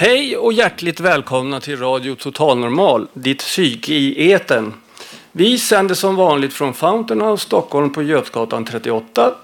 Hej 0.00 0.36
och 0.36 0.52
hjärtligt 0.52 1.00
välkomna 1.00 1.60
till 1.60 1.78
Radio 1.78 2.14
Total 2.14 2.58
Normal, 2.58 3.06
ditt 3.12 3.38
psyke 3.38 3.92
i 3.92 4.30
eten. 4.30 4.74
Vi 5.32 5.58
sänder 5.58 5.94
som 5.94 6.16
vanligt 6.16 6.52
från 6.52 6.74
Fountain 6.74 7.20
House 7.20 7.44
Stockholm 7.44 7.92
på 7.92 8.02
Götgatan 8.02 8.64
38. 8.64 9.34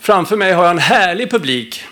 Framför 0.00 0.36
mig 0.36 0.52
har 0.52 0.62
jag 0.62 0.70
en 0.70 0.78
härlig 0.78 1.30
publik. 1.30 1.84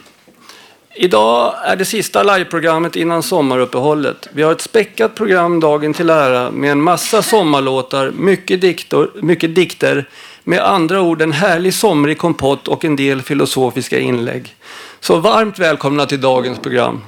Idag 0.94 1.55
är 1.64 1.77
det 1.77 1.84
sista 1.84 2.22
liveprogrammet 2.22 2.96
innan 2.96 3.22
sommaruppehållet. 3.22 4.28
Vi 4.32 4.42
har 4.42 4.52
ett 4.52 4.60
späckat 4.60 5.14
program 5.14 5.60
dagen 5.60 5.94
till 5.94 6.10
ära 6.10 6.50
med 6.50 6.72
en 6.72 6.82
massa 6.82 7.22
sommarlåtar, 7.22 8.10
mycket, 8.10 8.60
diktor, 8.60 9.10
mycket 9.22 9.55
dikter, 9.55 10.08
med 10.44 10.60
andra 10.60 11.00
ord 11.00 11.22
en 11.22 11.32
härlig 11.32 11.74
somrig 11.74 12.19
kompott 12.19 12.69
och 12.69 12.84
en 12.84 12.96
del 12.96 13.22
filosofiska 13.22 13.98
inlägg. 13.98 14.56
Så 15.00 15.16
varmt 15.16 15.58
välkomna 15.58 16.06
till 16.06 16.20
dagens 16.20 16.58
program. 16.58 17.00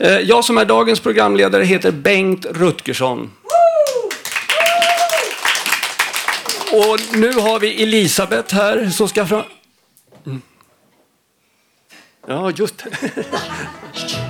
Eh, 0.00 0.18
jag 0.18 0.44
som 0.44 0.58
är 0.58 0.64
dagens 0.64 1.00
programledare 1.00 1.64
heter 1.64 1.90
Bengt 1.92 2.46
Rutgersson. 2.46 3.30
Och 6.72 7.16
nu 7.16 7.32
har 7.32 7.60
vi 7.60 7.82
Elisabeth 7.82 8.54
här 8.54 8.90
som 8.90 9.08
ska 9.08 9.26
fram... 9.26 9.42
Mm. 10.26 10.42
Ja, 12.26 12.50
just 12.50 12.78
det. 12.78 13.24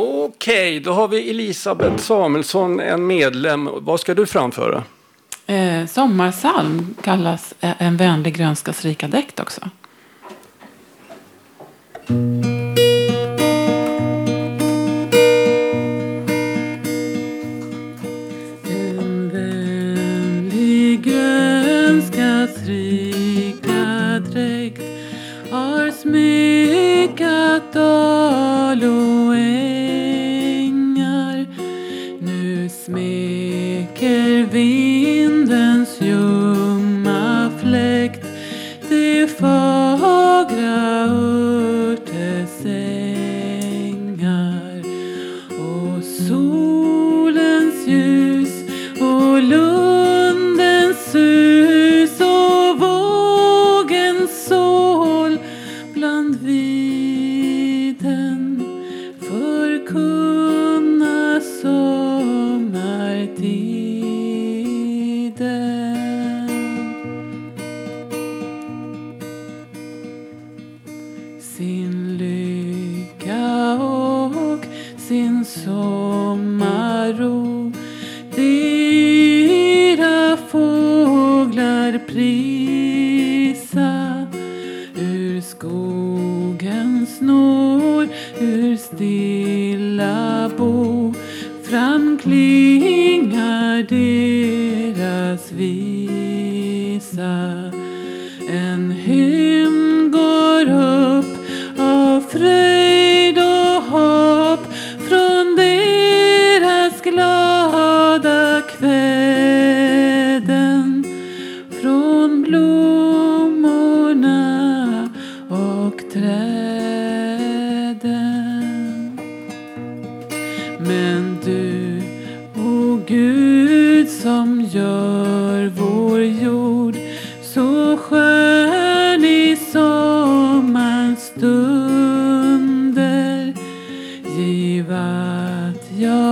Okej, 0.00 0.80
då 0.80 0.92
har 0.92 1.08
vi 1.08 1.30
Elisabeth 1.30 1.96
Samuelsson, 1.96 2.80
en 2.80 3.06
medlem. 3.06 3.68
Vad 3.72 4.00
ska 4.00 4.14
du 4.14 4.26
framföra? 4.26 4.84
Eh, 5.46 5.86
sommarsalm 5.86 6.94
kallas 7.02 7.54
eh, 7.60 7.72
en 7.78 7.96
vänlig 7.96 8.36
grönskas 8.36 8.84
rika 8.84 9.08
dräkt 9.08 9.40
också. 9.40 9.60
En 18.68 19.30
vänlig 19.32 21.02
grönskas 21.02 22.66
rika 22.66 24.22
dräkt 24.32 24.82
har 25.50 25.90
smyckat 25.90 27.72
dal 27.72 28.84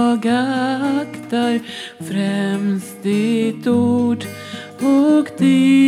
jag 0.07 1.01
aktar 1.01 1.61
främst 1.99 3.03
ditt 3.03 3.67
ord 3.67 4.25
och 4.81 5.29
dina 5.39 5.86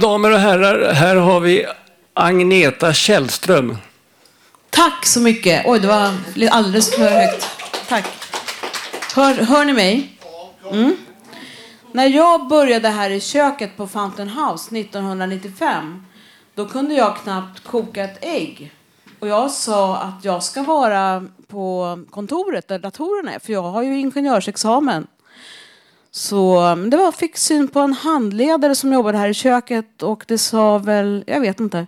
damer 0.00 0.32
och 0.32 0.38
herrar, 0.38 0.92
här 0.92 1.16
har 1.16 1.40
vi 1.40 1.66
Agneta 2.14 2.92
Källström. 2.92 3.76
Tack 4.70 5.06
så 5.06 5.20
mycket. 5.20 5.62
Oj, 5.66 5.80
det 5.80 5.86
var 5.86 6.10
alldeles 6.50 6.96
för 6.96 7.08
högt. 7.08 7.46
Tack. 7.88 8.04
Hör, 9.14 9.34
hör 9.34 9.64
ni 9.64 9.72
mig? 9.72 10.18
Mm. 10.70 10.96
När 11.92 12.06
jag 12.06 12.48
började 12.48 12.88
här 12.88 13.10
i 13.10 13.20
köket 13.20 13.76
på 13.76 13.86
Fountain 13.86 14.28
House 14.28 14.78
1995 14.78 16.06
Då 16.54 16.66
kunde 16.66 16.94
jag 16.94 17.16
knappt 17.16 17.64
koka 17.64 18.04
ett 18.04 18.18
ägg. 18.24 18.72
Och 19.18 19.28
jag 19.28 19.50
sa 19.50 19.96
att 19.96 20.24
jag 20.24 20.42
ska 20.42 20.62
vara 20.62 21.24
på 21.48 21.98
kontoret 22.10 22.68
där 22.68 22.78
datorerna 22.78 23.34
är, 23.34 23.38
för 23.38 23.52
jag 23.52 23.62
har 23.62 23.82
ju 23.82 24.00
ingenjörsexamen. 24.00 25.06
Så 26.12 26.74
det 26.90 26.96
var, 26.96 27.12
fick 27.12 27.36
syn 27.36 27.68
på 27.68 27.80
en 27.80 27.92
handledare 27.92 28.74
som 28.74 28.92
jobbade 28.92 29.18
här 29.18 29.28
i 29.28 29.34
köket 29.34 30.02
och 30.02 30.24
det 30.28 30.38
sa 30.38 30.78
väl, 30.78 31.24
jag 31.26 31.40
vet 31.40 31.60
inte. 31.60 31.86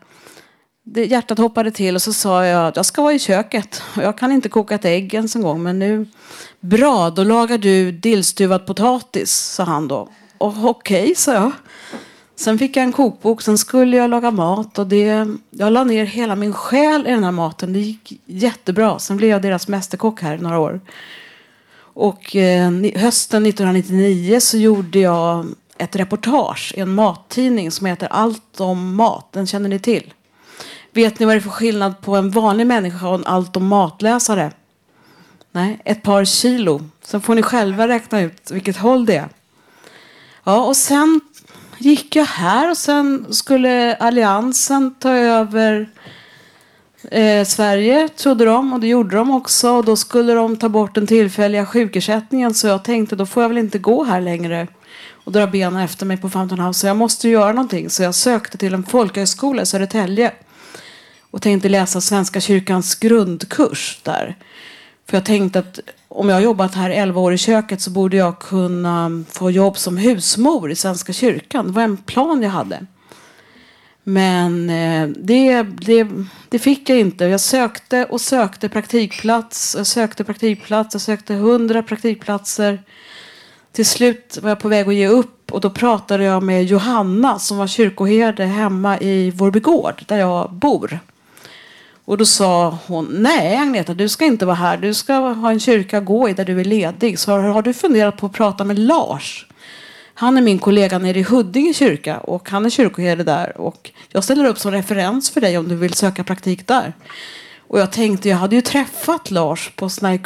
Det, 0.85 1.05
hjärtat 1.05 1.39
hoppade 1.39 1.71
till 1.71 1.95
och 1.95 2.03
så 2.03 2.13
sa 2.13 2.47
jag 2.47 2.67
att 2.69 2.77
jag 2.77 2.87
ska 2.87 3.03
vara 3.03 3.13
i 3.13 3.19
köket. 3.19 3.83
Jag 3.97 4.19
kan 4.19 4.33
inte 4.33 4.49
koka 4.49 4.75
ett 4.75 4.85
ägg 4.85 5.15
ens 5.15 5.37
en 5.37 5.43
gång 5.43 5.63
men 5.63 5.79
nu, 5.79 6.07
bra 6.61 7.11
då 7.11 7.25
lagar 7.25 7.59
du 7.59 7.93
dillstuvad 7.93 8.67
potatis, 8.67 9.31
sa 9.31 9.65
han 9.65 9.89
då. 9.89 10.09
Och 10.39 10.55
okej, 10.65 11.15
sa 11.15 11.35
jag. 11.35 11.53
Sen 12.37 12.59
fick 12.59 12.77
jag 12.77 12.83
en 12.83 12.93
kokbok, 12.93 13.43
sen 13.43 13.59
skulle 13.59 13.97
jag 13.97 14.11
laga 14.11 14.31
mat 14.31 14.79
och 14.79 14.87
det, 14.87 15.27
jag 15.51 15.73
la 15.73 15.85
ner 15.85 16.05
hela 16.05 16.37
min 16.37 16.53
själ 16.53 17.07
i 17.07 17.11
den 17.11 17.25
här 17.25 17.33
maten. 17.33 17.73
Det 17.73 17.79
gick 17.79 18.21
jättebra. 18.27 18.99
Sen 18.99 19.17
blev 19.17 19.31
jag 19.31 19.43
deras 19.43 19.69
mästerkock 19.69 20.23
här 20.23 20.35
i 20.35 20.39
några 20.39 20.59
år. 20.59 20.81
Och 21.95 22.37
eh, 22.37 22.71
hösten 22.97 23.47
1999 23.47 24.41
så 24.41 24.59
gjorde 24.59 24.99
jag 24.99 25.47
ett 25.79 25.97
reportage 25.97 26.73
i 26.77 26.81
en 26.81 26.95
mattidning 26.95 27.71
som 27.71 27.87
heter 27.87 28.09
Allt 28.11 28.61
om 28.61 28.95
mat. 28.97 29.33
Den 29.33 29.47
känner 29.47 29.69
ni 29.69 29.79
till. 29.79 30.13
Vet 30.93 31.19
ni 31.19 31.27
vad 31.27 31.35
det 31.35 31.39
är 31.39 31.41
för 31.41 31.51
skillnad 31.51 32.01
på 32.01 32.17
en 32.17 32.31
vanlig 32.31 32.67
människa 32.67 33.09
och 33.09 33.15
en 33.15 33.27
allt 33.27 33.57
om 33.57 33.67
matläsare? 33.67 34.53
Nej, 35.53 35.81
ett 35.85 36.03
par 36.03 36.25
kilo. 36.25 36.81
Sen 37.03 37.21
får 37.21 37.35
ni 37.35 37.43
själva 37.43 37.89
räkna 37.89 38.21
ut 38.21 38.51
vilket 38.51 38.77
håll 38.77 39.07
det 39.07 39.17
är. 39.17 39.29
Ja, 40.45 40.65
och 40.65 40.77
sen 40.77 41.21
gick 41.79 42.17
jag 42.17 42.25
här 42.25 42.71
och 42.71 42.77
sen 42.77 43.27
skulle 43.31 43.97
Alliansen 43.97 44.95
ta 44.95 45.11
över 45.11 45.91
eh, 47.11 47.45
Sverige, 47.45 48.09
trodde 48.09 48.45
de. 48.45 48.73
Och 48.73 48.81
det 48.81 48.87
gjorde 48.87 49.17
de 49.17 49.31
också. 49.31 49.71
Och 49.71 49.85
då 49.85 49.97
skulle 49.97 50.35
de 50.35 50.57
ta 50.57 50.69
bort 50.69 50.95
den 50.95 51.07
tillfälliga 51.07 51.67
sjukersättningen. 51.67 52.55
Så 52.55 52.67
jag 52.67 52.85
tänkte, 52.85 53.17
då 53.17 53.27
får 53.27 53.43
jag 53.43 53.49
väl 53.49 53.59
inte 53.59 53.79
gå 53.79 54.05
här 54.05 54.21
längre 54.21 54.69
och 55.25 55.33
dra 55.33 55.47
benen 55.47 55.81
efter 55.81 56.07
mig 56.07 56.17
på 56.17 56.31
Fountain 56.31 56.61
House. 56.61 56.81
Så 56.81 56.87
jag 56.87 56.97
måste 56.97 57.29
ju 57.29 57.33
göra 57.33 57.53
någonting. 57.53 57.91
Så 57.91 58.03
jag 58.03 58.15
sökte 58.15 58.59
till 58.59 58.75
en 58.75 58.85
folkhögskola 58.85 59.63
i 59.63 59.67
Södertälje. 59.67 60.33
Och 61.31 61.43
tänkte 61.43 61.69
läsa 61.69 62.01
Svenska 62.01 62.41
kyrkans 62.41 62.95
grundkurs 62.95 64.01
där. 64.03 64.37
För 65.07 65.17
jag 65.17 65.25
tänkte 65.25 65.59
att 65.59 65.81
om 66.09 66.29
jag 66.29 66.37
har 66.37 66.41
jobbat 66.43 66.75
här 66.75 66.91
11 66.91 67.21
år 67.21 67.35
i 67.35 67.39
köket 67.39 67.81
så 67.81 67.91
borde 67.91 68.17
jag 68.17 68.39
kunna 68.39 69.25
få 69.29 69.51
jobb 69.51 69.79
som 69.79 69.97
husmor 69.97 70.71
i 70.71 70.77
Svenska 70.77 71.13
kyrkan. 71.13 71.67
Det 71.67 71.73
var 71.73 71.83
en 71.83 71.97
plan 71.97 72.43
jag 72.43 72.51
hade. 72.51 72.87
Men 74.05 74.71
eh, 74.71 75.09
det, 75.09 75.63
det, 75.63 76.07
det 76.49 76.59
fick 76.59 76.91
jag 76.91 76.99
inte. 76.99 77.25
Jag 77.25 77.41
sökte 77.41 78.05
och 78.05 78.21
sökte 78.21 78.69
praktikplats. 78.69 79.75
Jag 79.79 79.87
sökte 79.87 80.25
praktikplats. 80.25 80.95
Jag 80.95 81.03
sökte 81.03 81.35
100 81.35 81.83
praktikplatser. 81.83 82.83
Till 83.73 83.87
slut 83.87 84.39
var 84.43 84.49
jag 84.49 84.61
på 84.61 84.69
väg 84.69 84.89
att 84.89 84.95
ge 84.95 85.09
upp 85.09 85.53
och 85.53 85.61
då 85.61 85.71
pratade 85.71 86.25
jag 86.25 86.43
med 86.43 86.65
Johanna 86.65 87.39
som 87.39 87.57
var 87.57 87.67
kyrkoherde 87.67 88.45
hemma 88.45 88.99
i 88.99 89.31
Vårbygård 89.31 90.03
där 90.07 90.17
jag 90.17 90.53
bor. 90.53 90.99
Och 92.05 92.19
då 92.19 92.25
sa 92.25 92.79
hon, 92.87 93.09
nej 93.11 93.57
Agneta, 93.57 93.95
du 93.95 94.09
ska 94.09 94.25
inte 94.25 94.47
vara 94.47 94.57
här. 94.57 94.77
Du 94.77 94.95
ska 94.95 95.15
ha 95.15 95.51
en 95.51 95.61
kyrka 95.61 95.99
att 95.99 96.05
gå 96.05 96.29
i 96.29 96.33
där 96.33 96.45
du 96.45 96.61
är 96.61 96.65
ledig. 96.65 97.19
Så 97.19 97.31
har, 97.31 97.43
har 97.43 97.63
du 97.63 97.75
funderat 97.75 98.17
på 98.17 98.27
att 98.27 98.33
prata 98.33 98.65
med 98.65 98.79
Lars? 98.79 99.47
Han 100.15 100.37
är 100.37 100.43
min 100.43 100.59
kollega 100.59 100.99
nere 100.99 101.19
i 101.19 101.23
Huddinge 101.23 101.75
kyrka 101.75 102.19
och 102.19 102.51
han 102.51 102.67
är 102.67 102.71
kyrkoherde 102.71 103.25
där. 103.25 103.61
Och 103.61 103.91
jag 104.09 104.25
ställer 104.25 104.45
upp 104.45 104.59
som 104.59 104.73
referens 104.73 105.31
för 105.31 105.41
dig 105.41 105.59
om 105.59 105.69
du 105.69 105.75
vill 105.75 105.95
söka 105.95 106.25
praktik 106.25 106.69
där. 106.69 106.93
Och 107.59 107.81
jag 107.81 107.93
tänkte, 107.93 108.29
jag 108.29 108.37
hade 108.37 108.57
ju 108.57 108.63
träffat 108.63 109.31
Lars 109.31 109.73
på 109.77 109.89
sådana 109.89 110.19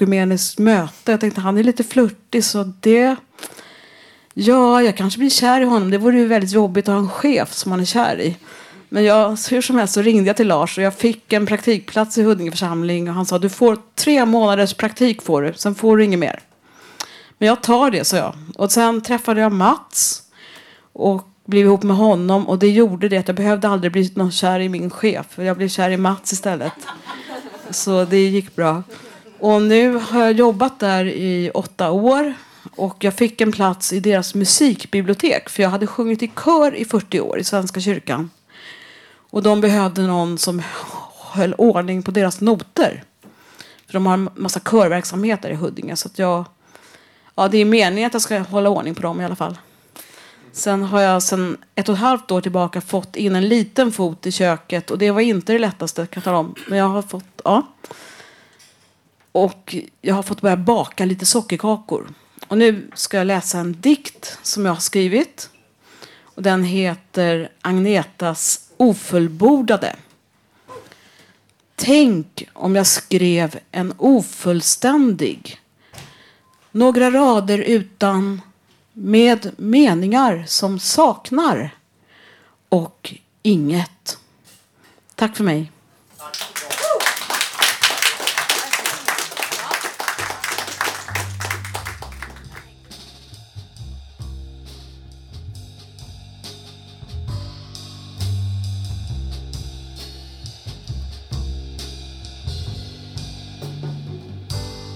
möte. 0.58 1.10
Jag 1.10 1.20
tänkte, 1.20 1.40
han 1.40 1.58
är 1.58 1.62
lite 1.62 1.84
flörtig 1.84 2.44
så 2.44 2.72
det... 2.80 3.16
Ja, 4.34 4.82
jag 4.82 4.96
kanske 4.96 5.18
blir 5.18 5.30
kär 5.30 5.60
i 5.60 5.64
honom. 5.64 5.90
Det 5.90 5.98
vore 5.98 6.18
ju 6.18 6.26
väldigt 6.26 6.52
jobbigt 6.52 6.88
att 6.88 6.94
ha 6.94 7.00
en 7.00 7.08
chef 7.08 7.52
som 7.52 7.70
man 7.70 7.80
är 7.80 7.84
kär 7.84 8.20
i. 8.20 8.36
Men 8.88 9.04
jag, 9.04 9.28
hur 9.50 9.62
som 9.62 9.76
helst 9.76 9.94
så 9.94 10.02
ringde 10.02 10.26
jag 10.26 10.36
till 10.36 10.48
Lars 10.48 10.78
och 10.78 10.84
jag 10.84 10.94
fick 10.94 11.32
en 11.32 11.46
praktikplats 11.46 12.18
i 12.18 12.22
Huddinge 12.22 12.50
församling. 12.50 13.08
Och 13.08 13.14
han 13.14 13.26
sa, 13.26 13.38
du 13.38 13.48
får 13.48 13.78
tre 13.94 14.24
månaders 14.24 14.74
praktik 14.74 15.22
får 15.22 15.42
du, 15.42 15.52
sen 15.52 15.74
får 15.74 15.96
du 15.96 16.04
inget 16.04 16.18
mer. 16.18 16.40
Men 17.38 17.48
jag 17.48 17.62
tar 17.62 17.90
det, 17.90 18.04
så 18.04 18.16
jag. 18.16 18.34
Och 18.56 18.72
sen 18.72 19.00
träffade 19.00 19.40
jag 19.40 19.52
Mats. 19.52 20.22
Och 20.92 21.28
blev 21.44 21.66
ihop 21.66 21.82
med 21.82 21.96
honom. 21.96 22.48
Och 22.48 22.58
det 22.58 22.68
gjorde 22.68 23.08
det 23.08 23.18
att 23.18 23.28
jag 23.28 23.36
behövde 23.36 23.68
aldrig 23.68 23.92
bli 23.92 24.12
någon 24.14 24.30
kär 24.30 24.60
i 24.60 24.68
min 24.68 24.90
chef. 24.90 25.26
För 25.30 25.42
jag 25.42 25.56
blev 25.56 25.68
kär 25.68 25.90
i 25.90 25.96
Mats 25.96 26.32
istället. 26.32 26.72
Så 27.70 28.04
det 28.04 28.26
gick 28.26 28.56
bra. 28.56 28.82
Och 29.38 29.62
nu 29.62 29.94
har 29.94 30.22
jag 30.22 30.32
jobbat 30.32 30.78
där 30.78 31.04
i 31.04 31.50
åtta 31.54 31.90
år. 31.90 32.34
Och 32.76 33.04
jag 33.04 33.14
fick 33.14 33.40
en 33.40 33.52
plats 33.52 33.92
i 33.92 34.00
deras 34.00 34.34
musikbibliotek. 34.34 35.48
För 35.48 35.62
jag 35.62 35.70
hade 35.70 35.86
sjungit 35.86 36.22
i 36.22 36.30
kör 36.44 36.74
i 36.74 36.84
40 36.84 37.20
år 37.20 37.38
i 37.38 37.44
Svenska 37.44 37.80
kyrkan. 37.80 38.30
Och 39.30 39.42
de 39.42 39.60
behövde 39.60 40.02
någon 40.02 40.38
som 40.38 40.62
höll 41.32 41.54
ordning 41.54 42.02
på 42.02 42.10
deras 42.10 42.40
noter. 42.40 43.04
För 43.86 43.92
de 43.92 44.06
har 44.06 44.14
en 44.14 44.28
massa 44.34 44.60
körverksamhet 44.60 45.42
där 45.42 45.50
i 45.50 45.54
Huddinge. 45.54 45.96
Så 45.96 46.08
att 46.08 46.18
jag, 46.18 46.44
ja, 47.36 47.48
det 47.48 47.58
är 47.58 47.64
meningen 47.64 48.06
att 48.06 48.12
jag 48.12 48.22
ska 48.22 48.38
hålla 48.38 48.68
ordning 48.68 48.94
på 48.94 49.02
dem 49.02 49.20
i 49.20 49.24
alla 49.24 49.36
fall. 49.36 49.58
Sen 50.52 50.82
har 50.82 51.00
jag 51.00 51.22
sen 51.22 51.56
ett 51.74 51.88
och 51.88 51.94
ett 51.94 52.00
halvt 52.00 52.30
år 52.30 52.40
tillbaka 52.40 52.80
fått 52.80 53.16
in 53.16 53.36
en 53.36 53.48
liten 53.48 53.92
fot 53.92 54.26
i 54.26 54.32
köket. 54.32 54.90
Och 54.90 54.98
det 54.98 55.10
var 55.10 55.20
inte 55.20 55.52
det 55.52 55.58
lättaste 55.58 56.06
kan 56.06 56.20
jag 56.20 56.24
tala 56.24 56.38
om. 56.38 56.54
Men 56.68 56.78
jag 56.78 56.88
har 56.88 57.02
fått, 57.02 57.40
ja. 57.44 57.66
Och 59.32 59.76
jag 60.00 60.14
har 60.14 60.22
fått 60.22 60.40
börja 60.40 60.56
baka 60.56 61.04
lite 61.04 61.26
sockerkakor. 61.26 62.08
Och 62.48 62.58
nu 62.58 62.90
ska 62.94 63.16
jag 63.16 63.26
läsa 63.26 63.58
en 63.58 63.80
dikt 63.80 64.38
som 64.42 64.66
jag 64.66 64.72
har 64.72 64.80
skrivit. 64.80 65.50
Och 66.22 66.42
den 66.42 66.64
heter 66.64 67.48
Agnetas 67.60 68.60
ofullbordade. 68.76 69.96
Tänk 71.74 72.48
om 72.52 72.76
jag 72.76 72.86
skrev 72.86 73.58
en 73.70 73.94
ofullständig. 73.96 75.60
Några 76.76 77.10
rader 77.10 77.58
utan 77.58 78.40
med 78.92 79.52
meningar 79.56 80.44
som 80.46 80.78
saknar 80.78 81.70
och 82.68 83.14
inget. 83.42 84.18
Tack 85.14 85.36
för 85.36 85.44
mig. 85.44 85.72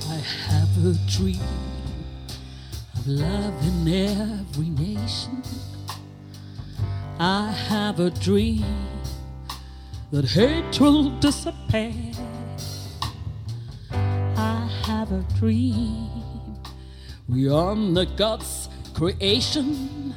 I 0.07 0.23
have 0.49 0.90
a 0.90 0.95
dream 1.19 1.60
every 3.90 4.70
nation. 4.70 5.42
I 7.18 7.50
have 7.68 8.00
a 8.00 8.11
dream 8.11 8.64
that 10.12 10.25
hate 10.25 10.80
will 10.80 11.11
disappear. 11.20 11.92
I 13.92 14.70
have 14.87 15.12
a 15.12 15.25
dream 15.38 16.11
we 17.30 17.49
honor 17.49 18.06
God's 18.16 18.68
creation. 18.92 20.14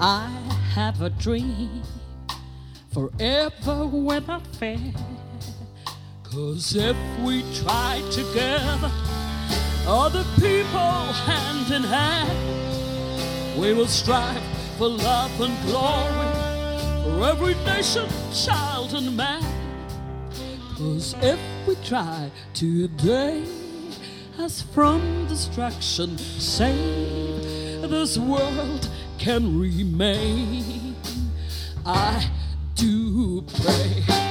I 0.00 0.30
have 0.74 1.02
a 1.02 1.10
dream 1.10 1.82
forever 2.90 3.86
without 3.86 4.46
fear. 4.56 4.78
Cause 6.22 6.74
if 6.74 6.96
we 7.22 7.42
try 7.54 8.02
together, 8.10 8.90
other 9.86 10.24
people 10.36 10.80
hand 10.80 11.70
in 11.70 11.82
hand, 11.82 13.58
we 13.60 13.72
will 13.74 13.86
strive 13.86 14.42
for 14.78 14.88
love 14.88 15.40
and 15.40 15.54
glory 15.66 16.34
for 17.04 17.24
every 17.26 17.54
nation, 17.66 18.08
child, 18.32 18.94
and 18.94 19.16
man. 19.16 19.42
Cause 20.76 21.14
if 21.20 21.38
we 21.66 21.76
try 21.84 22.30
today, 22.54 23.44
as 24.38 24.62
from 24.62 25.26
destruction, 25.28 26.18
save 26.18 27.88
this 27.90 28.18
world 28.18 28.88
can 29.18 29.58
remain. 29.58 30.96
I 31.86 32.28
do 32.74 33.42
pray. 33.42 34.23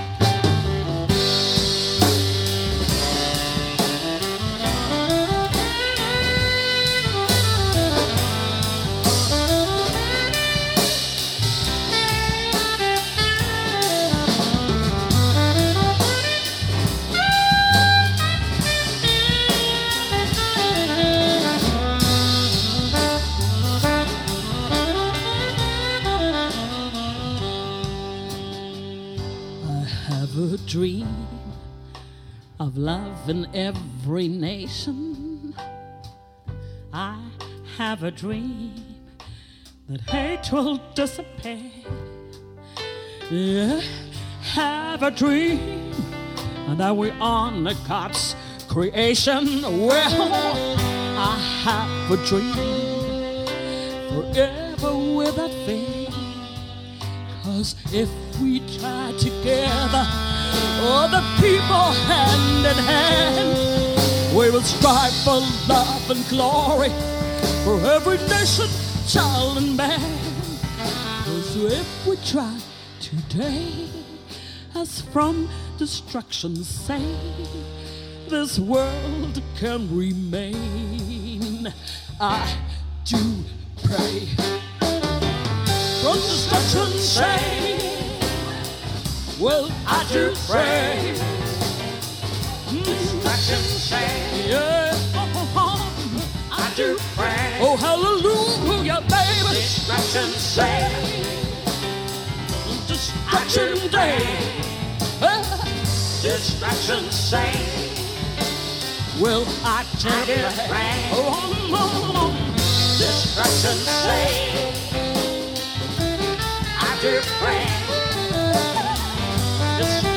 Dream 30.73 31.27
of 32.59 32.75
love 32.75 33.29
in 33.29 33.45
every 33.53 34.27
nation. 34.27 35.53
I 36.91 37.15
have 37.77 38.01
a 38.01 38.09
dream 38.09 38.73
that 39.87 40.01
hate 40.09 40.51
will 40.51 40.81
disappear. 40.95 41.69
Yeah, 43.29 43.81
have 44.41 45.03
a 45.03 45.11
dream 45.11 45.91
that 46.69 46.97
we 46.97 47.11
honor 47.21 47.75
God's 47.87 48.35
creation. 48.67 49.61
Well, 49.61 50.75
I 51.19 51.37
have 51.65 52.11
a 52.11 52.25
dream 52.25 53.45
forever 54.09 54.97
without 55.17 55.51
fear. 55.67 56.07
Cause 57.43 57.75
if 57.93 58.09
we 58.41 58.59
try 58.79 59.13
together, 59.19 60.42
all 60.81 61.07
the 61.07 61.23
people 61.39 61.91
hand 62.09 62.65
in 62.65 62.83
hand, 62.83 64.35
we 64.37 64.49
will 64.51 64.61
strive 64.61 65.13
for 65.23 65.39
love 65.67 66.09
and 66.09 66.27
glory 66.29 66.89
for 67.63 67.79
every 67.91 68.17
nation, 68.27 68.67
child, 69.07 69.57
and 69.57 69.77
man. 69.77 70.19
Cause 71.25 71.55
if 71.55 72.07
we 72.07 72.15
try 72.17 72.59
today, 72.99 73.87
as 74.75 75.01
from 75.01 75.49
destruction 75.77 76.55
save, 76.63 77.47
this 78.29 78.59
world 78.59 79.41
can 79.57 79.95
remain. 79.95 81.71
I 82.19 82.57
do 83.05 83.43
pray 83.83 84.27
from 86.01 86.15
destruction 86.15 86.99
save. 86.99 87.72
Well, 89.39 89.69
I 89.87 90.05
do 90.11 90.33
pray. 90.47 91.13
Destruction 92.69 93.59
save. 93.59 94.47
Yeah. 94.47 94.95
I 96.51 96.71
do 96.75 96.97
pray. 97.15 97.57
Oh, 97.59 97.75
hallelujah, 97.75 99.01
baby. 99.09 99.55
Destruction 99.55 100.29
save. 100.33 100.91
Destruction 102.87 103.89
day. 103.89 104.19
Destruction 106.21 107.11
save. 107.11 107.91
Well, 109.19 109.45
I 109.65 109.83
do 109.99 110.09
pray. 110.69 111.09
Oh. 111.11 112.31
Destruction 112.97 113.77
save. 113.77 114.73
I 116.79 116.97
do 117.01 117.19
pray. 117.39 117.82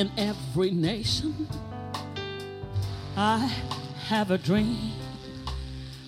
in 0.00 0.10
every 0.16 0.70
nation. 0.70 1.46
I 3.18 3.36
have 4.08 4.30
a 4.30 4.38
dream 4.38 4.92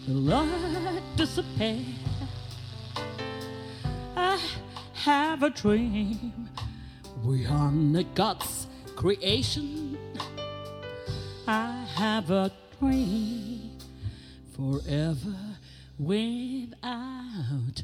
the 0.09 0.15
Lord 0.15 1.03
disappear. 1.15 1.85
I 4.17 4.41
have 4.95 5.43
a 5.43 5.51
dream 5.51 6.49
we 7.23 7.45
honor 7.45 8.05
God's 8.15 8.67
creation. 8.97 9.99
I 11.47 11.85
have 11.95 12.31
a 12.31 12.51
dream 12.81 13.77
forever 14.57 15.37
without 15.99 17.83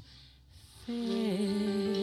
fail. 0.86 1.98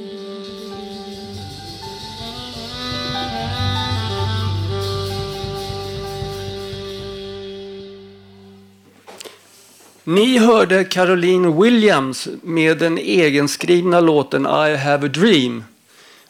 Ni 10.08 10.38
hörde 10.38 10.84
Caroline 10.84 11.62
Williams 11.62 12.28
med 12.42 12.78
den 12.78 12.98
egenskrivna 12.98 14.00
låten 14.00 14.46
I 14.46 14.76
have 14.76 15.06
a 15.06 15.10
dream. 15.10 15.64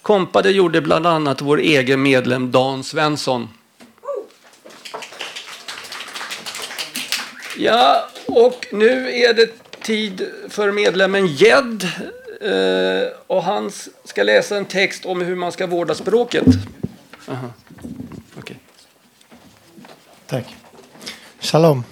Kompade 0.02 0.52
gjorde 0.52 0.82
bland 0.82 1.08
annat 1.08 1.42
vår 1.42 1.60
egen 1.60 2.02
medlem 2.02 2.52
Dan 2.52 2.84
Svensson. 2.84 3.50
Ja, 7.58 8.10
och 8.26 8.68
nu 8.72 9.12
är 9.16 9.34
det 9.34 9.50
tid 9.82 10.28
för 10.50 10.72
medlemmen 10.72 11.28
Ged. 11.28 11.84
Eh, 12.42 13.08
och 13.28 13.44
han 13.44 13.72
ska 14.04 14.24
läsa 14.24 14.58
en 14.58 14.66
text 14.66 15.06
om 15.06 15.22
hur 15.22 15.36
man 15.36 15.52
ska 15.52 15.68
vårda 15.68 15.96
språket. 15.96 16.48
Aha. 17.28 17.50
Okay. 18.38 18.56
Tack. 20.28 20.56
Shalom. 21.40 21.84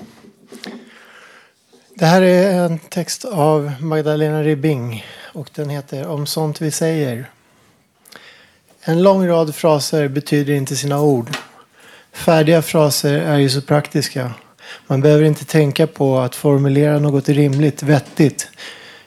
Det 1.95 2.05
här 2.05 2.21
är 2.21 2.65
en 2.65 2.79
text 2.79 3.25
av 3.25 3.71
Magdalena 3.79 4.43
Ribbing 4.43 5.05
och 5.33 5.50
den 5.55 5.69
heter 5.69 6.07
Om 6.07 6.25
sånt 6.25 6.62
vi 6.62 6.71
säger. 6.71 7.29
En 8.81 9.03
lång 9.03 9.27
rad 9.27 9.55
fraser 9.55 10.07
betyder 10.07 10.53
inte 10.53 10.75
sina 10.75 11.01
ord. 11.01 11.29
Färdiga 12.13 12.62
fraser 12.62 13.13
är 13.13 13.38
ju 13.38 13.50
så 13.50 13.62
praktiska. 13.62 14.31
Man 14.88 15.01
behöver 15.01 15.23
inte 15.23 15.45
tänka 15.45 15.88
på 15.88 16.19
att 16.19 16.35
formulera 16.35 17.00
något 17.00 17.29
rimligt, 17.29 17.83
vettigt. 17.83 18.47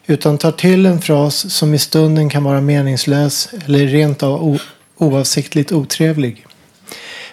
Utan 0.07 0.38
tar 0.38 0.52
till 0.52 0.87
en 0.87 1.00
fras 1.00 1.55
som 1.55 1.75
i 1.75 1.78
stunden 1.78 2.28
kan 2.28 2.45
vara 2.45 2.61
meningslös 2.61 3.49
eller 3.66 3.87
rent 3.87 4.23
av 4.23 4.59
oavsiktligt 4.97 5.73
otrevlig. 5.73 6.47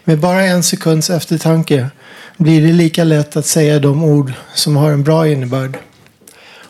Med 0.04 0.20
bara 0.20 0.44
en 0.44 0.64
sekunds 0.64 1.10
eftertanke 1.10 1.90
blir 2.38 2.62
det 2.62 2.74
lika 2.74 3.04
lätt 3.04 3.36
att 3.36 3.46
säga 3.46 3.80
de 3.80 4.04
ord 4.04 4.34
som 4.54 4.76
har 4.76 4.92
en 4.92 5.04
bra 5.04 5.28
innebörd. 5.28 5.78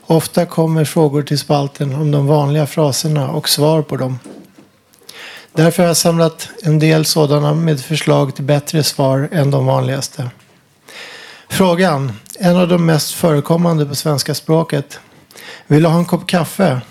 Ofta 0.05 0.45
kommer 0.45 0.85
frågor 0.85 1.23
till 1.23 1.39
spalten 1.39 1.95
om 1.95 2.11
de 2.11 2.27
vanliga 2.27 2.67
fraserna 2.67 3.29
och 3.29 3.49
svar 3.49 3.81
på 3.81 3.97
dem. 3.97 4.19
Därför 5.53 5.83
har 5.83 5.87
jag 5.87 5.97
samlat 5.97 6.49
en 6.63 6.79
del 6.79 7.05
sådana 7.05 7.53
med 7.53 7.81
förslag 7.81 8.35
till 8.35 8.43
bättre 8.43 8.83
svar 8.83 9.29
än 9.31 9.51
de 9.51 9.65
vanligaste. 9.65 10.29
Frågan, 11.49 12.13
en 12.39 12.55
av 12.55 12.67
de 12.67 12.85
mest 12.85 13.11
förekommande 13.13 13.85
på 13.85 13.95
svenska 13.95 14.35
språket. 14.35 14.99
Vill 15.67 15.83
du 15.83 15.89
ha 15.89 15.97
en 15.97 16.05
kopp 16.05 16.27
kaffe? 16.27 16.81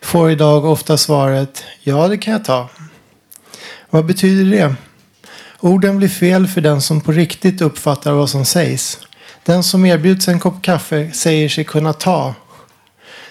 Får 0.00 0.30
idag 0.30 0.64
ofta 0.64 0.96
svaret 0.96 1.64
Ja, 1.82 2.08
det 2.08 2.18
kan 2.18 2.32
jag 2.32 2.44
ta. 2.44 2.68
Vad 3.90 4.06
betyder 4.06 4.56
det? 4.56 4.74
Orden 5.60 5.98
blir 5.98 6.08
fel 6.08 6.46
för 6.46 6.60
den 6.60 6.80
som 6.80 7.00
på 7.00 7.12
riktigt 7.12 7.60
uppfattar 7.60 8.12
vad 8.12 8.30
som 8.30 8.44
sägs. 8.44 8.98
Den 9.44 9.62
som 9.62 9.86
erbjuds 9.86 10.28
en 10.28 10.40
kopp 10.40 10.62
kaffe 10.62 11.10
säger 11.12 11.48
sig 11.48 11.64
kunna 11.64 11.92
ta. 11.92 12.34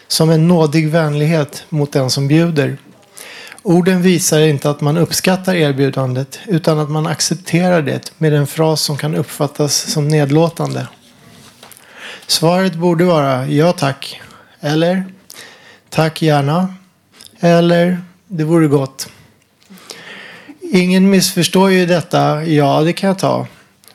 Som 0.07 0.29
en 0.29 0.47
nådig 0.47 0.89
vänlighet 0.89 1.63
mot 1.69 1.91
den 1.91 2.09
som 2.09 2.27
bjuder. 2.27 2.77
Orden 3.63 4.01
visar 4.01 4.39
inte 4.39 4.69
att 4.69 4.81
man 4.81 4.97
uppskattar 4.97 5.55
erbjudandet 5.55 6.39
utan 6.47 6.79
att 6.79 6.89
man 6.89 7.07
accepterar 7.07 7.81
det 7.81 8.11
med 8.17 8.33
en 8.33 8.47
fras 8.47 8.81
som 8.81 8.97
kan 8.97 9.15
uppfattas 9.15 9.91
som 9.91 10.07
nedlåtande. 10.07 10.87
Svaret 12.27 12.75
borde 12.75 13.05
vara 13.05 13.47
ja 13.47 13.71
tack. 13.71 14.21
Eller 14.59 15.05
tack 15.89 16.21
gärna. 16.21 16.73
Eller 17.39 18.01
det 18.27 18.43
vore 18.43 18.67
gott. 18.67 19.09
Ingen 20.71 21.09
missförstår 21.09 21.71
ju 21.71 21.85
detta. 21.85 22.43
Ja, 22.45 22.81
det 22.81 22.93
kan 22.93 23.07
jag 23.07 23.19
ta. 23.19 23.47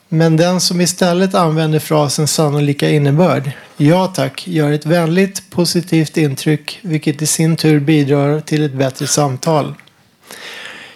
Men 0.09 0.37
den 0.37 0.61
som 0.61 0.81
istället 0.81 1.35
använder 1.35 1.79
frasen 1.79 2.27
sannolika 2.27 2.89
innebörd, 2.89 3.51
ja 3.77 4.07
tack, 4.07 4.47
gör 4.47 4.71
ett 4.71 4.85
vänligt 4.85 5.49
positivt 5.49 6.17
intryck 6.17 6.79
vilket 6.81 7.21
i 7.21 7.25
sin 7.25 7.55
tur 7.55 7.79
bidrar 7.79 8.39
till 8.39 8.63
ett 8.63 8.73
bättre 8.73 9.07
samtal. 9.07 9.73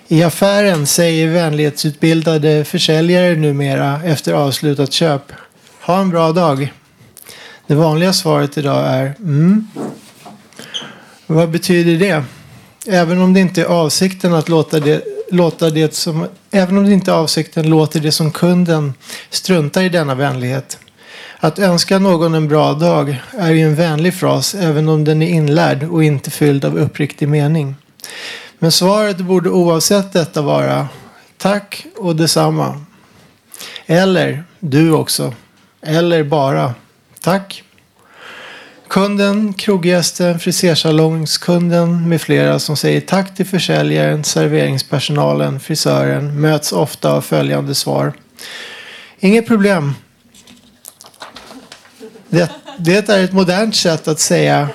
I 0.07 0.23
affären 0.23 0.87
säger 0.87 1.27
vänlighetsutbildade 1.27 2.65
försäljare 2.65 3.35
numera 3.35 4.03
efter 4.03 4.33
avslutat 4.33 4.93
köp. 4.93 5.31
Ha 5.81 5.99
en 5.99 6.09
bra 6.09 6.31
dag. 6.31 6.73
Det 7.67 7.75
vanliga 7.75 8.13
svaret 8.13 8.57
idag 8.57 8.87
är 8.87 9.15
mm. 9.19 9.67
Vad 11.27 11.49
betyder 11.49 11.99
det? 11.99 12.23
Även 12.87 13.21
om 13.21 13.33
det 13.33 13.39
inte 13.39 13.61
är 13.61 13.65
avsikten 13.65 14.33
att 14.33 14.49
låta 14.49 14.79
det, 14.79 15.01
låta 15.35 15.69
det 15.69 15.93
som, 15.93 16.27
även 16.51 16.77
om 16.77 16.85
det 16.85 16.93
inte 16.93 17.11
är 17.11 17.15
avsikten 17.15 17.69
låter 17.69 17.99
det 17.99 18.11
som 18.11 18.31
kunden 18.31 18.93
struntar 19.29 19.81
i 19.81 19.89
denna 19.89 20.15
vänlighet. 20.15 20.79
Att 21.39 21.59
önska 21.59 21.99
någon 21.99 22.33
en 22.33 22.47
bra 22.47 22.73
dag 22.73 23.21
är 23.31 23.51
ju 23.51 23.61
en 23.61 23.75
vänlig 23.75 24.13
fras 24.13 24.55
även 24.55 24.89
om 24.89 25.03
den 25.03 25.21
är 25.21 25.27
inlärd 25.27 25.83
och 25.83 26.03
inte 26.03 26.31
fylld 26.31 26.65
av 26.65 26.77
uppriktig 26.77 27.27
mening. 27.27 27.75
Men 28.59 28.71
svaret 28.71 29.17
borde 29.17 29.49
oavsett 29.49 30.13
detta 30.13 30.41
vara 30.41 30.87
tack 31.37 31.85
och 31.97 32.15
detsamma. 32.15 32.81
Eller 33.85 34.43
du 34.59 34.91
också. 34.91 35.33
Eller 35.81 36.23
bara 36.23 36.73
tack. 37.19 37.63
Kunden, 38.87 39.53
kroggästen, 39.53 40.39
frisersalongskunden 40.39 42.09
med 42.09 42.21
flera 42.21 42.59
som 42.59 42.77
säger 42.77 43.01
tack 43.01 43.35
till 43.35 43.45
försäljaren, 43.45 44.23
serveringspersonalen, 44.23 45.59
frisören 45.59 46.41
möts 46.41 46.71
ofta 46.71 47.11
av 47.11 47.21
följande 47.21 47.75
svar. 47.75 48.13
Inget 49.19 49.47
problem. 49.47 49.93
Det, 52.29 52.51
det 52.77 53.09
är 53.09 53.23
ett 53.23 53.33
modernt 53.33 53.75
sätt 53.75 54.07
att 54.07 54.19
säga 54.19 54.69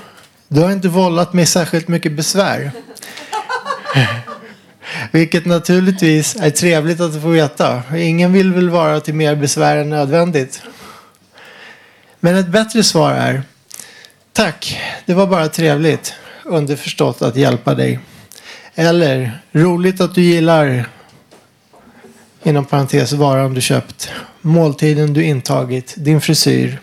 du 0.49 0.61
har 0.61 0.73
inte 0.73 0.89
vållat 0.89 1.33
mig 1.33 1.47
särskilt 1.47 1.89
mycket 1.89 2.13
besvär. 2.13 2.73
Vilket 5.13 5.47
naturligtvis 5.47 6.37
är 6.37 6.51
trevligt 6.51 7.01
att 7.01 7.23
få 7.23 7.29
veta. 7.29 7.83
Ingen 7.97 8.33
vill 8.33 8.53
väl 8.53 8.71
vara 8.71 9.01
till 9.01 9.15
mer 9.15 9.35
besvär 9.35 9.77
än 9.77 9.91
nödvändigt. 9.91 10.63
Men 12.21 12.37
ett 12.37 12.49
bättre 12.49 12.83
svar 12.83 13.13
är 13.13 13.43
Tack, 14.41 14.81
det 15.07 15.15
var 15.15 15.27
bara 15.27 15.49
trevligt. 15.49 16.15
Underförstått 16.45 17.23
att 17.23 17.37
hjälpa 17.37 17.75
dig. 17.75 17.99
Eller 18.75 19.41
roligt 19.53 20.01
att 20.01 20.15
du 20.15 20.23
gillar 20.23 20.89
inom 22.43 22.65
parentes 22.65 23.13
varan 23.13 23.55
du 23.55 23.61
köpt. 23.61 24.11
Måltiden 24.41 25.13
du 25.13 25.25
intagit. 25.25 25.95
Din 25.97 26.21
frisyr. 26.21 26.79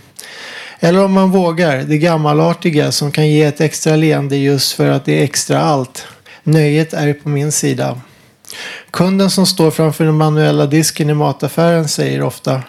Eller 0.79 1.03
om 1.03 1.13
man 1.13 1.31
vågar, 1.31 1.77
det 1.77 1.97
gammalartiga 1.97 2.91
som 2.91 3.11
kan 3.11 3.27
ge 3.27 3.43
ett 3.43 3.61
extra 3.61 3.95
leende 3.95 4.37
just 4.37 4.73
för 4.73 4.89
att 4.89 5.05
det 5.05 5.19
är 5.19 5.23
extra 5.23 5.61
allt. 5.61 6.07
Nöjet 6.43 6.93
är 6.93 7.13
på 7.13 7.29
min 7.29 7.51
sida. 7.51 8.01
Kunden 8.91 9.29
som 9.29 9.45
står 9.45 9.71
framför 9.71 10.05
den 10.05 10.17
manuella 10.17 10.65
disken 10.65 11.09
i 11.09 11.13
mataffären 11.13 11.87
säger 11.87 12.21
ofta 12.21 12.63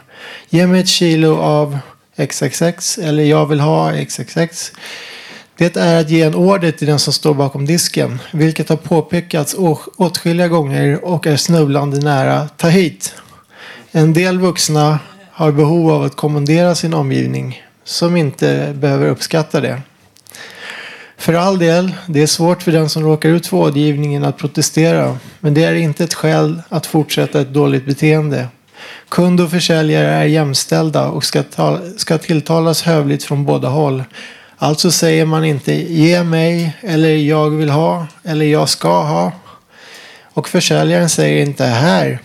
Ge 0.49 0.67
mig 0.67 0.81
ett 0.81 0.89
kilo 0.89 1.39
av 1.39 1.79
XXX 2.27 2.99
eller 2.99 3.25
jag 3.25 3.47
vill 3.47 3.61
ha 3.61 3.93
XXX. 4.05 4.73
Det 5.59 5.77
är 5.77 6.01
att 6.01 6.11
ge 6.11 6.23
en 6.23 6.35
order 6.35 6.71
till 6.71 6.87
den 6.87 6.99
som 6.99 7.13
står 7.13 7.35
bakom 7.35 7.67
disken, 7.67 8.19
vilket 8.33 8.69
har 8.69 8.77
påpekats 8.77 9.57
åtskilliga 9.97 10.49
gånger 10.49 11.05
och 11.05 11.27
är 11.27 11.37
snubblande 11.37 12.01
nära 12.01 12.49
ta 12.49 12.69
hit. 12.69 13.15
En 13.93 14.13
del 14.13 14.39
vuxna 14.39 14.99
har 15.33 15.53
behov 15.53 15.91
av 15.91 16.03
att 16.03 16.17
kommendera 16.17 16.75
sin 16.75 16.95
omgivning 16.95 17.63
som 17.85 18.17
inte 18.17 18.75
behöver 18.77 19.09
uppskatta 19.09 19.61
det. 19.61 19.81
För 21.17 21.35
all 21.35 21.59
del, 21.59 21.95
det 22.07 22.23
är 22.23 22.27
svårt 22.27 22.63
för 22.63 22.73
den 22.73 22.89
som 22.89 23.05
råkar 23.05 23.29
ut 23.29 23.47
för 23.47 23.57
rådgivningen 23.57 24.25
att 24.25 24.39
protestera. 24.39 25.19
Men 25.41 25.55
det 25.55 25.65
är 25.65 25.75
inte 25.75 26.05
ett 26.05 26.15
skäl 26.15 26.63
att 26.69 26.87
fortsätta 26.87 27.41
ett 27.41 27.53
dåligt 27.55 27.87
beteende. 27.87 28.49
Kund 29.09 29.41
och 29.41 29.51
försäljare 29.51 30.09
är 30.09 30.25
jämställda 30.25 31.09
och 31.09 31.25
ska, 31.25 31.43
ta, 31.43 31.81
ska 31.97 32.19
tilltalas 32.19 32.83
hövligt 32.83 33.25
från 33.25 33.45
båda 33.45 33.69
håll. 33.69 34.05
Alltså 34.59 34.91
säger 34.91 35.25
man 35.25 35.45
inte 35.45 35.73
ge 35.93 36.25
mig 36.25 36.77
eller 36.81 37.17
jag 37.17 37.51
vill 37.51 37.71
ha 37.71 38.07
eller 38.23 38.47
jag 38.47 38.69
ska 38.69 39.03
ha. 39.03 39.33
Och 40.23 40.49
försäljaren 40.49 41.09
säger 41.09 41.43
inte 41.47 41.65
här 41.65 42.19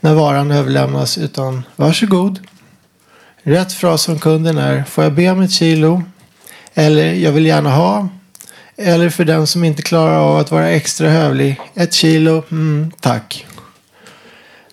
när 0.00 0.14
varan 0.14 0.50
överlämnas 0.50 1.18
utan 1.18 1.62
varsågod. 1.76 2.38
Rätt 3.42 3.72
fras 3.72 4.06
från 4.06 4.18
kunden 4.18 4.58
är 4.58 4.84
får 4.84 5.04
jag 5.04 5.12
be 5.12 5.30
om 5.30 5.40
ett 5.40 5.50
kilo? 5.50 6.02
Eller 6.74 7.12
jag 7.12 7.32
vill 7.32 7.46
gärna 7.46 7.70
ha. 7.70 8.08
Eller 8.76 9.10
för 9.10 9.24
den 9.24 9.46
som 9.46 9.64
inte 9.64 9.82
klarar 9.82 10.16
av 10.16 10.36
att 10.36 10.50
vara 10.50 10.70
extra 10.70 11.08
hövlig. 11.08 11.60
Ett 11.74 11.92
kilo, 11.92 12.42
mm, 12.50 12.92
tack. 13.00 13.46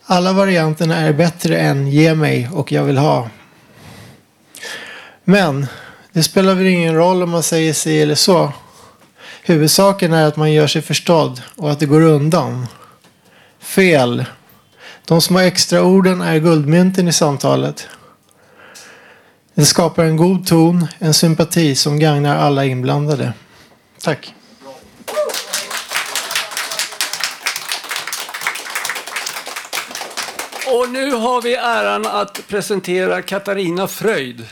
Alla 0.06 0.34
varianterna 0.34 0.98
är 0.98 1.14
bättre 1.14 1.58
än 1.58 1.88
ge 1.88 2.16
mig 2.16 2.50
och 2.54 2.72
jag 2.72 2.84
vill 2.84 2.98
ha. 2.98 3.30
Men 5.24 5.68
det 6.12 6.24
spelar 6.24 6.56
väl 6.56 6.68
ingen 6.68 6.96
roll 6.96 7.24
om 7.24 7.30
man 7.30 7.44
säger 7.44 7.74
si 7.74 8.02
eller 8.02 8.16
så. 8.16 8.52
Huvudsaken 9.44 10.14
är 10.14 10.26
att 10.26 10.38
man 10.38 10.52
gör 10.52 10.68
sig 10.68 10.82
förstådd 10.82 11.42
och 11.56 11.72
att 11.72 11.80
det 11.80 11.86
går 11.86 12.02
undan. 12.02 12.68
Fel. 13.60 14.26
De 15.06 15.22
små 15.22 15.40
extra 15.40 15.84
orden 15.84 16.22
är 16.22 16.38
guldmynten 16.38 17.08
i 17.08 17.14
samtalet. 17.14 17.88
Det 19.54 19.66
skapar 19.66 20.04
en 20.04 20.18
god 20.18 20.48
ton, 20.48 20.88
en 21.00 21.14
sympati 21.14 21.76
som 21.76 22.00
gagnar 22.00 22.38
alla 22.38 22.66
inblandade. 22.66 23.34
Tack. 24.02 24.34
Och 30.74 30.90
nu 30.90 31.12
har 31.12 31.42
vi 31.42 31.56
äran 31.56 32.06
att 32.06 32.48
presentera 32.48 33.22
Katarina 33.22 33.88
Fröjd. 33.88 34.46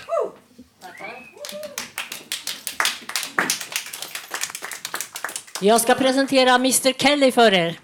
Jag 5.61 5.81
ska 5.81 5.95
presentera 5.95 6.55
Mr 6.55 6.93
Kelly 6.93 7.31
för 7.31 7.53
er. 7.53 7.79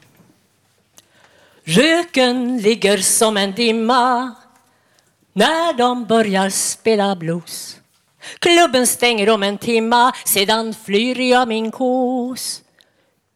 Röken 1.63 2.57
ligger 2.57 2.97
som 2.97 3.37
en 3.37 3.51
dimma 3.51 4.35
när 5.33 5.73
de 5.73 6.05
börjar 6.05 6.49
spela 6.49 7.15
blues. 7.15 7.77
Klubben 8.39 8.87
stänger 8.87 9.29
om 9.29 9.43
en 9.43 9.57
timma, 9.57 10.13
sedan 10.25 10.73
flyr 10.85 11.19
jag 11.19 11.47
min 11.47 11.71
kos. 11.71 12.61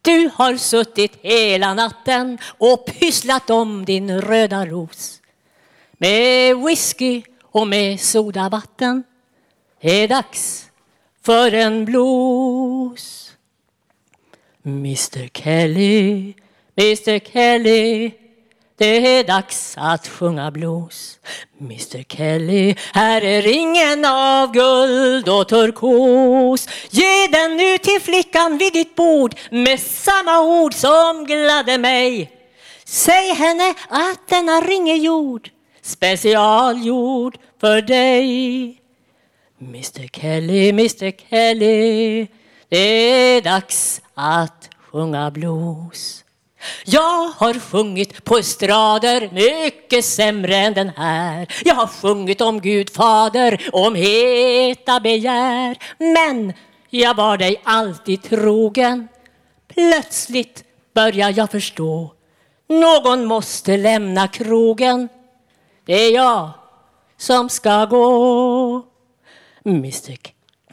Du 0.02 0.30
har 0.34 0.56
suttit 0.56 1.18
hela 1.20 1.74
natten 1.74 2.38
och 2.58 2.86
pysslat 2.86 3.50
om 3.50 3.84
din 3.84 4.20
röda 4.20 4.66
ros. 4.66 5.20
Med 5.92 6.56
whisky 6.56 7.22
och 7.42 7.66
med 7.66 8.00
sodavatten 8.00 9.02
Det 9.80 9.90
är 9.90 10.08
dags 10.08 10.70
för 11.22 11.54
en 11.54 11.84
blues. 11.84 13.36
Mr 14.64 15.28
Kelly, 15.28 16.34
Mr 16.76 17.18
Kelly 17.18 18.21
det 18.76 19.18
är 19.18 19.24
dags 19.24 19.74
att 19.78 20.08
sjunga 20.08 20.50
blues. 20.50 21.18
Mr 21.60 22.02
Kelly, 22.02 22.74
här 22.92 23.24
är 23.24 23.42
ringen 23.42 24.04
av 24.04 24.52
guld 24.52 25.28
och 25.28 25.48
turkos. 25.48 26.68
Ge 26.90 27.26
den 27.26 27.56
nu 27.56 27.78
till 27.78 28.00
flickan 28.00 28.58
vid 28.58 28.72
ditt 28.72 28.94
bord 28.94 29.34
med 29.50 29.80
samma 29.80 30.40
ord 30.40 30.74
som 30.74 31.24
gladde 31.24 31.78
mig. 31.78 32.30
Säg 32.84 33.34
henne 33.34 33.74
att 33.88 34.28
denna 34.28 34.60
ring 34.60 34.90
är 34.90 34.96
gjord, 34.96 35.50
specialgjord 35.82 37.38
för 37.60 37.82
dig. 37.82 38.78
Mr 39.60 40.08
Kelly, 40.08 40.68
Mr 40.68 41.10
Kelly, 41.10 42.26
det 42.68 42.78
är 42.78 43.42
dags 43.42 44.02
att 44.14 44.70
sjunga 44.90 45.30
blues. 45.30 46.21
Jag 46.84 47.28
har 47.28 47.60
sjungit 47.60 48.24
på 48.24 48.38
estrader 48.38 49.30
mycket 49.32 50.04
sämre 50.04 50.56
än 50.56 50.74
den 50.74 50.88
här. 50.88 51.46
Jag 51.64 51.74
har 51.74 51.86
sjungit 51.86 52.40
om 52.40 52.60
Gud 52.60 52.90
fader, 52.90 53.68
om 53.72 53.94
heta 53.94 55.00
begär. 55.00 55.76
Men 55.98 56.52
jag 56.90 57.14
var 57.14 57.36
dig 57.36 57.60
alltid 57.64 58.22
trogen. 58.22 59.08
Plötsligt 59.68 60.64
börjar 60.94 61.34
jag 61.36 61.50
förstå. 61.50 62.12
Någon 62.68 63.24
måste 63.24 63.76
lämna 63.76 64.28
krogen. 64.28 65.08
Det 65.84 65.94
är 65.94 66.14
jag 66.14 66.50
som 67.16 67.48
ska 67.48 67.84
gå. 67.84 68.82
Mr 69.64 70.16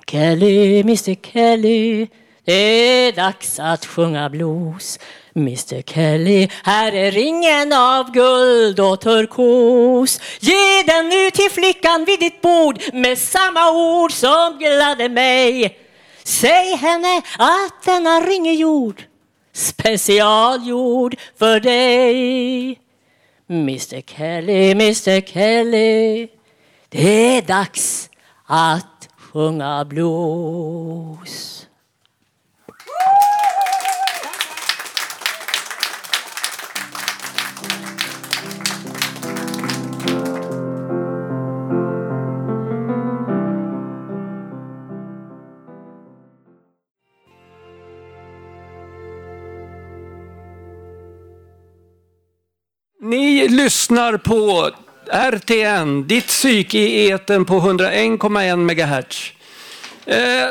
Kelly, 0.07 0.79
Mr 0.79 1.15
Kelly, 1.15 2.07
det 2.43 2.53
är 2.53 3.11
dags 3.11 3.59
att 3.59 3.85
sjunga 3.85 4.29
blues. 4.29 4.99
Mr 5.39 5.81
Kelly, 5.81 6.49
här 6.63 6.91
är 6.91 7.11
ringen 7.11 7.73
av 7.73 8.11
guld 8.11 8.79
och 8.79 9.01
turkos. 9.01 10.19
Ge 10.39 10.83
den 10.87 11.09
nu 11.09 11.31
till 11.31 11.49
flickan 11.51 12.05
vid 12.05 12.19
ditt 12.19 12.41
bord 12.41 12.79
med 12.93 13.17
samma 13.17 13.71
ord 13.71 14.11
som 14.11 14.57
gladde 14.59 15.09
mig. 15.09 15.79
Säg 16.23 16.75
henne 16.75 17.21
att 17.37 17.83
denna 17.85 18.19
ring 18.19 18.47
är 18.47 18.53
gjord, 18.53 19.03
specialgjord 19.53 21.15
för 21.39 21.59
dig. 21.59 22.79
Mr 23.49 24.01
Kelly, 24.01 24.71
Mr 24.71 25.21
Kelly, 25.21 26.27
det 26.89 27.37
är 27.37 27.41
dags 27.41 28.09
att 28.45 29.09
sjunga 29.17 29.85
blues. 29.85 31.58
Ni 53.09 53.47
lyssnar 53.47 54.17
på 54.17 54.69
RTN, 55.11 56.07
ditt 56.07 56.27
psyke 56.27 56.77
i 56.77 57.09
eten 57.09 57.45
på 57.45 57.53
101,1 57.53 58.55
MHz. 58.55 59.31
Eh, 60.05 60.49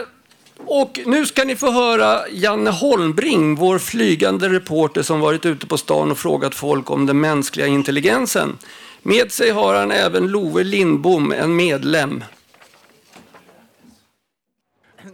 och 0.66 1.00
nu 1.06 1.26
ska 1.26 1.44
ni 1.44 1.56
få 1.56 1.70
höra 1.70 2.28
Janne 2.28 2.70
Holmbring, 2.70 3.54
vår 3.54 3.78
flygande 3.78 4.48
reporter 4.48 5.02
som 5.02 5.20
varit 5.20 5.46
ute 5.46 5.66
på 5.66 5.78
stan 5.78 6.10
och 6.10 6.18
frågat 6.18 6.54
folk 6.54 6.90
om 6.90 7.06
den 7.06 7.20
mänskliga 7.20 7.66
intelligensen. 7.66 8.58
Med 9.02 9.32
sig 9.32 9.50
har 9.50 9.74
han 9.74 9.90
även 9.90 10.26
Love 10.26 10.64
Lindbom, 10.64 11.32
en 11.32 11.56
medlem. 11.56 12.24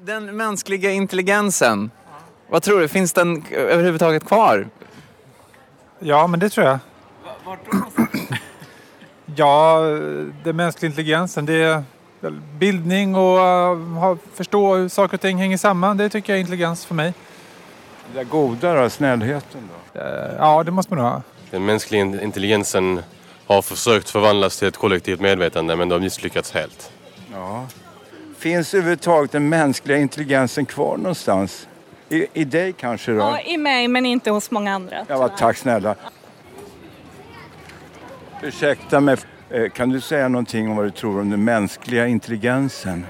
Den 0.02 0.36
mänskliga 0.36 0.90
intelligensen, 0.90 1.90
vad 2.48 2.62
tror 2.62 2.80
du, 2.80 2.88
finns 2.88 3.12
den 3.12 3.44
överhuvudtaget 3.50 4.26
kvar? 4.26 4.68
Ja, 5.98 6.26
men 6.26 6.40
det 6.40 6.50
tror 6.50 6.66
jag. 6.66 6.78
Ja, 9.36 9.80
den 10.44 10.56
mänskliga 10.56 10.90
intelligensen, 10.90 11.46
det 11.46 11.54
är 11.54 11.82
bildning 12.58 13.14
och 13.14 13.36
uh, 13.38 13.98
ha- 13.98 14.16
förstå 14.34 14.74
hur 14.74 14.88
saker 14.88 15.16
och 15.16 15.20
ting 15.20 15.38
hänger 15.38 15.56
samman. 15.56 15.96
Det 15.96 16.08
tycker 16.08 16.32
jag 16.32 16.36
är 16.36 16.40
intelligens 16.40 16.84
för 16.86 16.94
mig. 16.94 17.14
Det 18.14 18.24
goda 18.24 18.74
då, 18.82 18.90
snällheten 18.90 19.60
då? 19.92 20.00
Eh, 20.00 20.34
Ja, 20.38 20.62
det 20.62 20.70
måste 20.70 20.94
man 20.94 21.04
ha. 21.04 21.22
Den 21.50 21.64
mänskliga 21.64 22.00
in- 22.00 22.20
intelligensen 22.20 23.02
har 23.46 23.62
försökt 23.62 24.10
förvandlas 24.10 24.58
till 24.58 24.68
ett 24.68 24.76
kollektivt 24.76 25.20
medvetande 25.20 25.76
men 25.76 25.88
de 25.88 25.92
har 25.94 26.00
misslyckats 26.00 26.52
helt. 26.52 26.90
Ja. 27.32 27.66
Finns 28.38 28.74
överhuvudtaget 28.74 29.32
den 29.32 29.48
mänskliga 29.48 29.96
intelligensen 29.98 30.66
kvar 30.66 30.96
någonstans? 30.96 31.68
I, 32.08 32.26
i 32.32 32.44
dig 32.44 32.72
kanske 32.72 33.12
då? 33.12 33.18
Ja, 33.18 33.40
i 33.40 33.56
mig 33.58 33.88
men 33.88 34.06
inte 34.06 34.30
hos 34.30 34.50
många 34.50 34.74
andra. 34.74 34.96
Ja, 35.08 35.28
tack 35.28 35.56
snälla. 35.56 35.94
Ursäkta 38.44 39.00
mig, 39.00 39.16
eh, 39.50 39.70
kan 39.70 39.88
du 39.88 40.00
säga 40.00 40.28
någonting 40.28 40.68
om 40.68 40.76
vad 40.76 40.86
du 40.86 40.90
tror 40.90 41.20
om 41.20 41.30
den 41.30 41.44
mänskliga 41.44 42.06
intelligensen? 42.06 43.06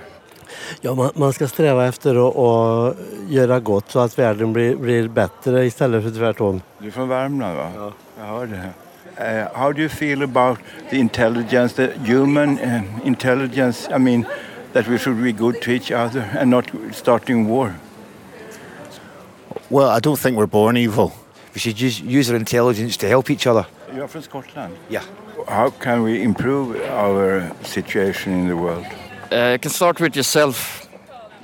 Ja, 0.81 0.95
man, 0.95 1.11
man 1.15 1.33
ska 1.33 1.49
sträva 1.49 1.87
efter 1.87 2.29
att, 2.29 2.37
att 2.37 2.97
göra 3.29 3.61
gott 3.61 3.91
så 3.91 3.99
att 3.99 4.19
världen 4.19 4.53
blir, 4.53 4.77
blir 4.77 5.09
bättre 5.09 5.67
istället 5.67 6.03
för 6.05 6.11
tvärtom. 6.11 6.63
Du 6.79 6.87
är 6.87 6.91
från 6.91 7.09
Värmland 7.09 7.57
va? 7.57 7.71
Ja. 7.77 7.93
Jag 8.19 8.27
hör 8.27 8.47
det. 8.47 8.71
Uh, 9.21 9.59
how 9.59 9.73
do 9.73 9.81
you 9.81 9.89
feel 9.89 10.23
about 10.23 10.59
the 10.91 10.97
intelligence, 10.97 11.75
the 11.77 12.13
human 12.13 12.59
uh, 12.59 13.07
intelligence? 13.07 13.97
I 13.97 13.99
mean, 13.99 14.25
that 14.73 14.89
we 14.89 14.99
should 14.99 15.23
be 15.23 15.33
good 15.33 15.61
to 15.63 15.71
each 15.71 15.93
other 15.93 16.39
and 16.41 16.51
not 16.51 16.65
starting 16.93 17.49
war. 17.49 17.75
Well, 19.69 19.99
I 19.99 20.01
don't 20.01 20.21
think 20.21 20.39
we're 20.39 20.47
born 20.47 20.77
evil. 20.77 21.13
We 21.55 21.61
should 21.61 21.81
use, 21.81 22.01
use 22.01 22.31
our 22.31 22.37
intelligence 22.37 22.97
to 22.99 23.09
help 23.09 23.31
each 23.31 23.47
other. 23.47 23.67
You're 23.95 24.09
from 24.09 24.23
Scotland? 24.23 24.75
Yeah. 24.91 25.03
How 25.49 25.71
can 25.71 26.03
we 26.03 26.23
improve 26.23 26.77
our 26.91 27.51
situation 27.63 28.33
in 28.33 28.49
the 28.49 28.57
world? 28.57 28.87
Uh, 29.33 29.53
you 29.53 29.59
can 29.59 29.71
start 29.71 30.01
with 30.01 30.17
yourself. 30.17 30.89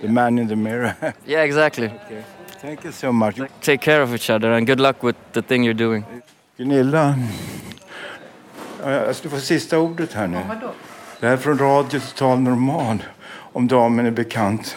The 0.01 0.09
man 0.09 0.39
in 0.39 0.49
the 0.49 0.57
mirror. 0.57 0.95
Yeah, 1.27 1.45
exactly. 1.45 1.87
Okay. 1.87 2.25
Thank 2.61 2.85
you 2.85 2.93
so 2.93 3.13
much. 3.13 3.37
Take 3.61 3.81
care 3.81 4.03
of 4.03 4.15
each 4.15 4.31
other 4.31 4.53
and 4.53 4.67
good 4.67 4.81
luck 4.81 5.03
with 5.03 5.17
the 5.33 5.43
thing 5.43 5.65
you're 5.65 5.75
doing. 5.79 6.05
Gunilla, 6.57 7.15
ja, 8.83 8.91
jag 8.91 9.17
ska 9.17 9.29
få 9.29 9.41
sista 9.41 9.79
ordet 9.79 10.13
här 10.13 10.27
nu. 10.27 10.39
Det 11.21 11.27
här 11.27 11.33
är 11.33 11.37
från 11.37 11.59
Radio 11.59 12.01
Total 12.01 12.41
Normal, 12.41 13.03
om 13.53 13.69
damen 13.69 14.07
är 14.07 14.11
bekant. 14.11 14.77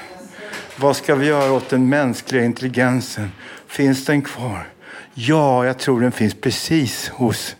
Vad 0.77 0.95
ska 0.95 1.15
vi 1.15 1.25
göra 1.25 1.51
åt 1.51 1.69
den 1.69 1.89
mänskliga 1.89 2.45
intelligensen? 2.45 3.31
Finns 3.67 4.05
den 4.05 4.21
kvar? 4.21 4.67
Ja, 5.13 5.65
jag 5.65 5.79
tror 5.79 6.01
den 6.01 6.11
finns 6.11 6.33
precis 6.33 7.09
hos... 7.09 7.55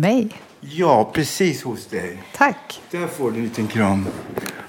Mig? 0.00 0.28
Ja, 0.60 1.10
precis 1.14 1.62
hos 1.62 1.86
dig. 1.86 2.18
Tack. 2.36 2.80
Där 2.90 3.06
får 3.06 3.30
du 3.30 3.36
en 3.38 3.44
liten 3.44 3.66
kram 3.66 4.06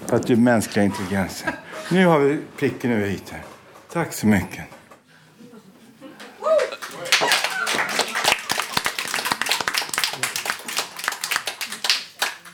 för 0.05 0.15
att 0.15 0.27
du 0.27 0.33
är 0.33 0.37
mänskliga 0.37 0.85
intelligensen. 0.85 1.53
Nu 1.91 2.05
har 2.05 2.19
vi 2.19 2.37
pricken 2.57 2.91
över 2.91 3.07
hit 3.07 3.29
här. 3.29 3.43
Tack 3.93 4.13
så 4.13 4.27
mycket. 4.27 4.63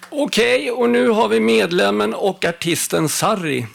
Okej, 0.10 0.72
och 0.72 0.90
nu 0.90 1.10
har 1.10 1.28
vi 1.28 1.40
medlemmen 1.40 2.14
och 2.14 2.46
artisten 2.46 3.10
Sarri. 3.10 3.68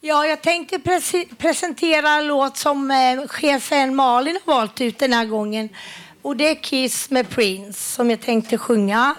Ja, 0.00 0.26
jag 0.26 0.42
tänkte 0.42 0.76
prese- 0.78 1.34
presentera 1.38 2.08
en 2.10 2.26
låt 2.26 2.56
som 2.56 2.90
eh, 2.90 3.28
chefen 3.28 3.94
Malin 3.96 4.38
har 4.44 4.54
valt 4.54 4.80
ut 4.80 4.98
den 4.98 5.12
här 5.12 5.24
gången. 5.24 5.68
Och 6.24 6.36
det 6.36 6.48
är 6.48 6.54
Kiss 6.54 7.10
med 7.10 7.30
Prince 7.30 7.94
som 7.94 8.10
jag 8.10 8.20
tänkte 8.20 8.58
sjunga. 8.58 9.14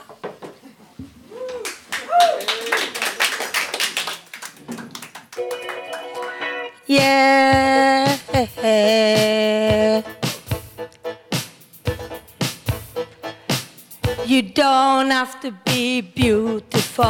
Yeah. 6.88 8.15
You 14.28 14.41
don't 14.41 15.12
have 15.12 15.39
to 15.41 15.52
be 15.65 16.02
beautiful 16.02 17.04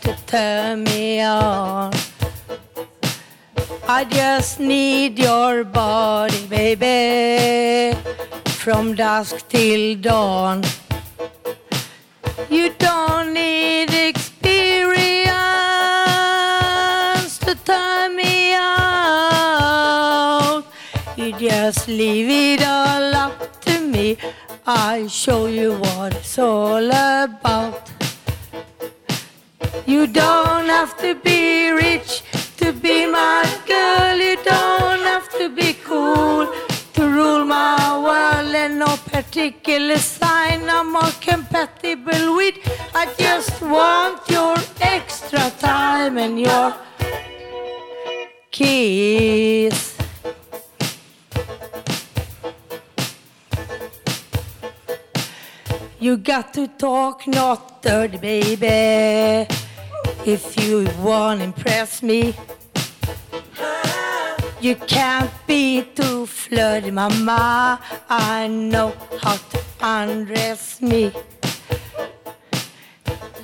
to 0.00 0.14
turn 0.26 0.84
me 0.84 1.26
on. 1.26 2.09
I 3.92 4.04
just 4.04 4.60
need 4.60 5.18
your 5.18 5.64
body, 5.64 6.46
baby, 6.46 7.98
from 8.46 8.94
dusk 8.94 9.48
till 9.48 9.96
dawn. 9.96 10.62
You 12.48 12.70
don't 12.78 13.34
need 13.34 13.92
experience 13.92 15.32
to 17.38 17.56
turn 17.64 18.14
me 18.14 18.54
out. 18.54 19.42
You 21.16 21.32
just 21.36 21.88
leave 21.88 22.30
it 22.30 22.62
all 22.64 23.12
up 23.26 23.60
to 23.62 23.80
me. 23.80 24.16
I'll 24.68 25.08
show 25.08 25.46
you 25.46 25.72
what 25.78 26.14
it's 26.14 26.38
all 26.38 26.86
about. 26.86 27.90
You 29.84 30.06
don't 30.06 30.66
have 30.66 30.96
to 30.98 31.16
be 31.16 31.70
rich 31.72 32.22
to 32.70 32.80
be 32.80 33.06
my 33.06 33.42
girl. 33.66 34.16
You 34.16 34.36
don't 34.44 35.02
have 35.12 35.28
to 35.38 35.48
be 35.48 35.72
cool 35.72 36.46
to 36.94 37.02
rule 37.02 37.44
my 37.44 37.98
world. 38.06 38.54
And 38.54 38.78
no 38.78 38.96
particular 39.06 39.98
sign 39.98 40.68
I'm 40.68 40.92
more 40.92 41.14
compatible 41.20 42.36
with. 42.36 42.56
I 42.94 43.12
just 43.18 43.60
want 43.62 44.28
your 44.28 44.56
extra 44.80 45.50
time 45.58 46.18
and 46.18 46.38
your 46.38 46.74
kiss. 48.50 49.96
You 55.98 56.16
got 56.16 56.54
to 56.54 56.68
talk 56.68 57.26
not 57.26 57.82
dirty, 57.82 58.18
baby. 58.18 59.46
If 60.24 60.62
you 60.62 60.86
want 61.02 61.40
to 61.40 61.46
impress 61.46 62.02
me, 62.02 62.34
you 64.60 64.76
can't 64.76 65.30
be 65.46 65.82
too 65.94 66.26
flirty, 66.26 66.90
mama. 66.90 67.80
I 68.08 68.46
know 68.46 68.92
how 69.22 69.36
to 69.36 69.60
undress 69.80 70.82
me. 70.82 71.12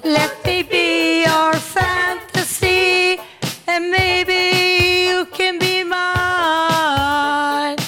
Let 0.04 0.44
me 0.44 0.62
be 0.62 1.24
your 1.24 1.54
fantasy, 1.54 3.18
and 3.66 3.90
maybe 3.90 5.08
you 5.08 5.26
can 5.32 5.58
be 5.58 5.84
mine. 5.84 7.78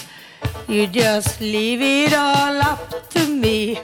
you 0.66 0.86
just 0.86 1.40
leave 1.40 1.80
it 1.82 2.14
all 2.14 2.60
up 2.62 3.10
to 3.10 3.26
me, 3.26 3.80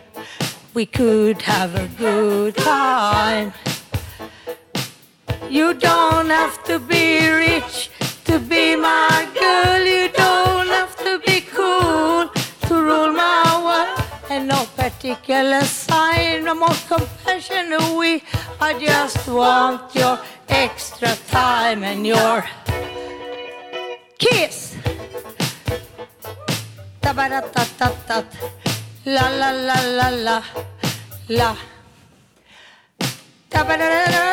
we 0.72 0.86
could 0.86 1.42
have 1.42 1.74
a 1.74 1.88
good 1.98 2.56
time. 2.56 3.52
You 5.48 5.74
don't 5.74 6.30
have 6.30 6.64
to 6.64 6.78
be 6.78 7.28
rich 7.28 7.90
to 8.34 8.40
be 8.40 8.74
my 8.74 9.28
girl. 9.40 9.84
You 9.86 10.08
don't 10.08 10.66
have 10.66 10.96
to 11.06 11.20
be 11.26 11.40
cool 11.56 12.28
to 12.66 12.74
rule 12.88 13.12
my 13.12 13.44
world. 13.66 13.98
And 14.28 14.48
no 14.48 14.66
particular 14.76 15.62
sign, 15.62 16.44
no 16.44 16.54
more 16.54 16.78
compassion. 16.88 17.66
We, 17.96 18.24
I 18.60 18.70
just 18.78 19.28
want 19.28 19.94
your 19.94 20.18
extra 20.48 21.14
time 21.30 21.84
and 21.84 22.04
your 22.04 22.44
kiss. 24.18 24.74
Tabaratatat, 27.02 28.26
la 29.14 29.26
la 29.40 29.50
la 29.68 29.78
la 29.98 30.08
la 30.26 30.42
la. 31.28 31.56
Tabaratatat. 33.50 34.24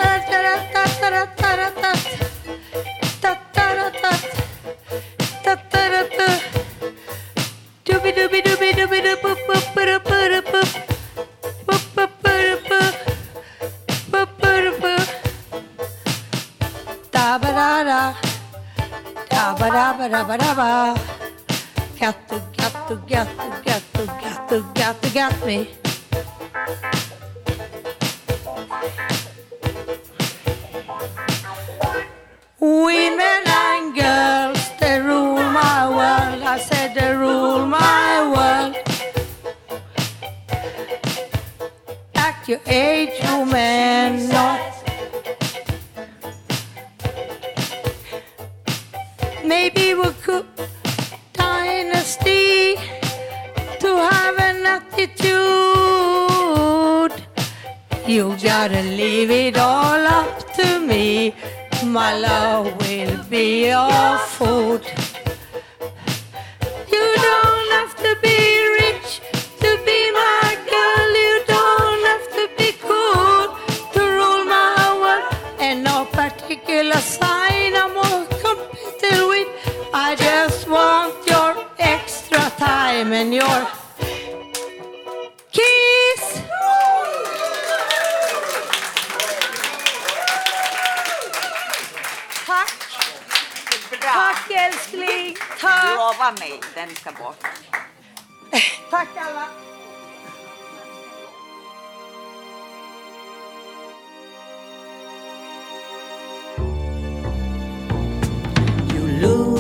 Da-ba-da-ba-da-ba-da-ba. 20.02 20.98
Got 22.00 22.28
to, 22.30 22.42
got 22.58 22.88
to, 22.88 22.96
got 23.08 23.28
to, 23.38 23.46
got 23.64 23.84
to, 23.94 24.06
got 24.08 24.50
to, 24.50 24.58
got 24.74 25.02
to, 25.04 25.10
got 25.14 25.46
me. 25.46 25.70
Women 32.60 33.44
and 33.46 33.94
girls, 33.94 34.70
they 34.80 35.00
rule 35.02 35.36
my 35.36 35.88
world. 35.88 36.42
I 36.42 36.58
said 36.58 36.96
they 36.96 37.14
rule 37.14 37.68
my 37.68 38.26
world. 38.34 38.76
At 42.16 42.48
your 42.48 42.60
age, 42.66 43.01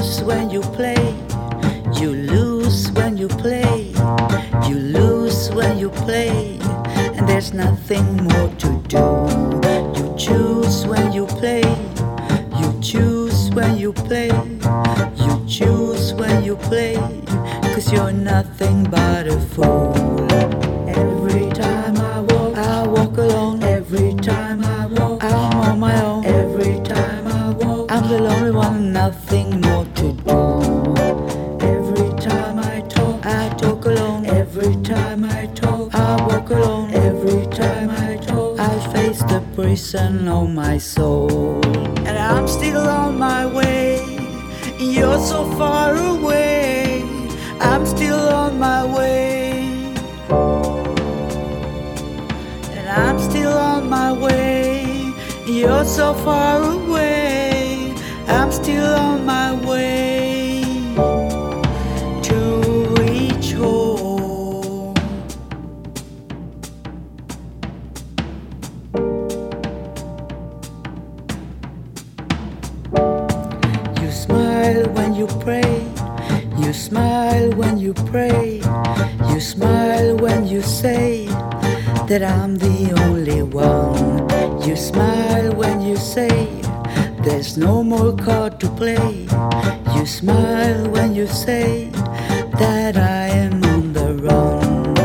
lose 0.02 0.24
when 0.24 0.50
you 0.50 0.62
play. 0.62 1.16
You 2.02 2.10
lose 2.14 2.92
when 2.94 3.18
you 3.18 3.28
play. 3.28 3.94
You 4.68 4.76
lose 4.76 5.52
when 5.52 5.78
you 5.78 5.90
play. 5.90 6.58
And 7.16 7.30
there's 7.30 7.54
nothing 7.54 8.06
more 8.24 8.50
to 8.64 8.70
do. 8.88 9.06
You 9.98 10.16
choose 10.18 10.88
when 10.88 11.14
you 11.14 11.28
play. 11.28 11.62
You 12.60 12.70
choose 12.82 13.52
when 13.52 13.78
you 13.78 13.94
play. 13.94 14.32
You 15.24 15.46
choose 15.48 16.14
when 16.16 16.44
you 16.44 16.56
play. 16.56 16.96
Cause 17.74 17.94
you're 17.94 18.12
nothing 18.12 18.84
but 18.86 19.28
a 19.28 19.40
fool. 19.54 20.01
The 39.91 39.97
prison 39.97 40.27
of 40.27 40.34
oh 40.34 40.47
my 40.47 40.77
soul. 40.77 41.65
And 42.08 42.17
I'm 42.17 42.47
still 42.47 42.88
on 42.88 43.17
my 43.17 43.45
way. 43.45 43.99
You're 44.80 45.19
so 45.19 45.43
far 45.58 45.95
away. 45.95 47.04
I'm 47.60 47.86
still 47.86 48.19
on 48.19 48.58
my 48.58 48.86
way. 48.86 49.93
And 52.77 52.89
I'm 52.89 53.19
still 53.19 53.51
on 53.51 53.89
my 53.89 54.13
way. 54.13 55.13
You're 55.45 55.86
so 55.86 56.13
far 56.13 56.63
away. 56.63 57.93
I'm 58.27 58.51
still 58.51 58.93
on 58.95 59.25
my 59.25 59.54
way 59.67 60.11
that 82.21 82.39
I'm 82.39 82.55
the 82.55 82.93
only 83.05 83.41
one. 83.41 84.29
You 84.67 84.75
smile 84.75 85.53
when 85.53 85.81
you 85.81 85.95
say 85.95 86.62
there's 87.23 87.57
no 87.57 87.84
more 87.84 88.15
card 88.15 88.60
to 88.60 88.69
play. 88.69 89.27
You 89.95 90.05
smile 90.05 90.88
when 90.89 91.15
you 91.15 91.25
say 91.25 91.89
that 92.60 92.95
I 92.97 93.27
am 93.45 93.63
on 93.63 93.93
the 93.93 94.13
run. 94.15 94.97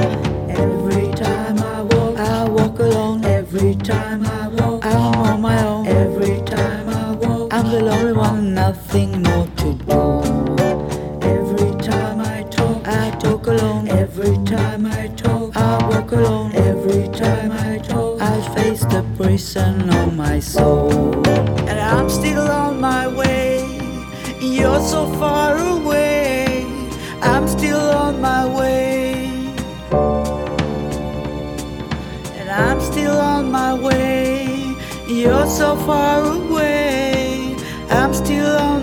Every 0.50 1.10
time 1.14 1.58
I 1.58 1.82
walk, 1.82 2.18
I 2.18 2.48
walk 2.48 2.78
alone. 2.80 3.24
Every 3.24 3.74
time 3.76 4.26
I 4.26 4.48
walk, 4.48 4.84
I'm 4.84 5.14
on 5.30 5.40
my 5.40 5.66
own. 5.66 5.86
Every 5.86 6.42
time 6.44 6.88
I 6.88 7.12
walk, 7.12 7.54
I'm 7.54 7.70
the 7.70 7.82
lonely 7.82 8.12
one, 8.12 8.52
nothing 8.52 9.22
more 9.22 9.46
to 9.62 9.68
do. 9.88 10.00
Every 11.22 11.72
time 11.80 12.20
I 12.20 12.42
talk, 12.50 12.86
I 12.86 13.10
talk 13.18 13.46
alone. 13.46 13.88
Every 13.88 14.36
time 14.44 14.84
I 14.84 15.08
talk, 15.08 15.56
I 15.56 15.88
walk 15.88 16.12
alone. 16.12 16.55
Every 17.26 17.80
time 17.80 18.20
I 18.20 18.36
I 18.36 18.54
face 18.54 18.84
the 18.84 19.02
prison 19.16 19.90
of 19.90 20.14
my 20.14 20.38
soul. 20.38 20.92
And 21.70 21.78
I'm 21.94 22.08
still 22.08 22.46
on 22.64 22.80
my 22.80 23.08
way. 23.08 23.64
You're 24.40 24.80
so 24.80 25.02
far 25.20 25.56
away. 25.58 26.64
I'm 27.22 27.48
still 27.48 27.84
on 28.04 28.20
my 28.20 28.44
way. 28.58 29.30
And 32.38 32.48
I'm 32.48 32.80
still 32.80 33.18
on 33.18 33.50
my 33.50 33.74
way. 33.74 34.76
You're 35.08 35.46
so 35.46 35.76
far 35.88 36.18
away. 36.24 37.56
I'm 37.90 38.12
still 38.14 38.56
on 38.70 38.75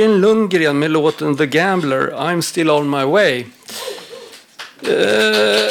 Karin 0.00 0.20
Lundgren 0.20 0.78
med 0.78 0.90
låten 0.90 1.36
The 1.36 1.46
Gambler, 1.46 2.12
I'm 2.16 2.40
still 2.40 2.70
on 2.70 2.90
my 2.90 3.04
way. 3.04 3.46
Eh, 4.82 5.66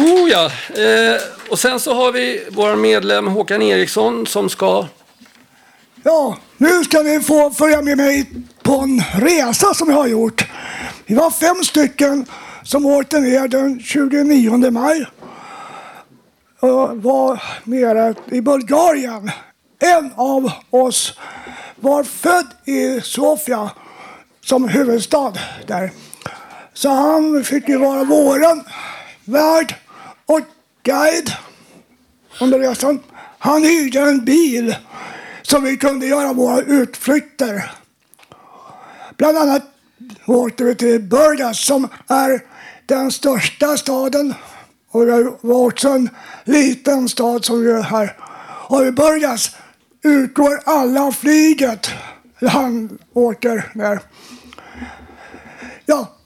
oh 0.00 0.30
ja, 0.30 0.50
eh, 0.82 1.20
och 1.50 1.58
sen 1.58 1.80
så 1.80 1.94
har 1.94 2.12
vi 2.12 2.46
vår 2.50 2.76
medlem 2.76 3.26
Håkan 3.26 3.62
Eriksson 3.62 4.26
som 4.26 4.48
ska... 4.48 4.86
Ja, 6.02 6.36
nu 6.56 6.84
ska 6.84 7.02
ni 7.02 7.20
få 7.20 7.50
följa 7.50 7.82
med 7.82 7.96
mig 7.96 8.30
på 8.62 8.72
en 8.72 9.02
resa 9.22 9.74
som 9.74 9.90
jag 9.90 9.96
har 9.96 10.06
gjort. 10.06 10.46
Vi 11.06 11.14
var 11.14 11.30
fem 11.30 11.64
stycken 11.64 12.26
som 12.62 12.86
åkte 12.86 13.20
ner 13.20 13.48
den 13.48 13.80
29 13.80 14.70
maj 14.70 15.06
och 16.60 17.02
var 17.02 17.42
nere 17.64 18.14
i 18.30 18.40
Bulgarien. 18.40 19.30
En 19.78 20.12
av 20.16 20.52
oss 20.70 21.14
var 21.76 22.04
född 22.04 22.46
i 22.64 23.00
Sofia 23.00 23.70
som 24.44 24.68
huvudstad 24.68 25.32
där. 25.66 25.90
Så 26.72 26.88
han 26.88 27.44
fick 27.44 27.68
ju 27.68 27.78
vara 27.78 28.04
våran 28.04 28.64
värd 29.24 29.74
och 30.26 30.40
guide 30.82 31.32
under 32.40 32.58
resan. 32.58 33.00
Han 33.38 33.62
hyrde 33.62 34.00
en 34.00 34.24
bil 34.24 34.76
så 35.42 35.60
vi 35.60 35.76
kunde 35.76 36.06
göra 36.06 36.32
våra 36.32 36.60
utflykter. 36.60 37.72
Bland 39.16 39.38
annat 39.38 39.62
åkte 40.26 40.64
vi 40.64 40.74
till 40.74 41.00
Burgas 41.00 41.64
som 41.64 41.88
är 42.08 42.40
den 42.86 43.12
största 43.12 43.76
staden. 43.76 44.34
Och 44.90 45.06
det 45.06 45.32
var 45.40 45.66
också 45.66 45.88
en 45.88 46.10
liten 46.44 47.08
stad 47.08 47.44
som 47.44 47.60
vi 47.60 47.70
är 47.70 47.82
här. 47.82 48.16
Och 48.68 48.86
i 48.86 48.90
Burgas 48.92 49.56
utgår 50.06 50.60
alla 50.64 51.12
flyget. 51.12 51.90
Han 52.40 52.98
åker 53.12 53.70
där. 53.74 54.00
Ja. 55.86 56.16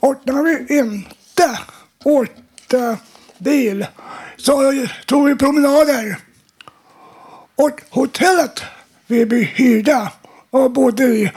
Och 0.00 0.16
när 0.24 0.42
vi 0.42 0.78
inte 0.78 1.58
åkte 2.04 2.96
bil 3.38 3.86
så 4.36 4.86
tog 5.06 5.28
vi 5.28 5.36
promenader. 5.36 6.16
Och 7.54 7.80
hotellet 7.90 8.62
vi 9.06 9.44
hyrde 9.44 10.10
och 10.50 10.70
bodde 10.70 11.04
i 11.04 11.32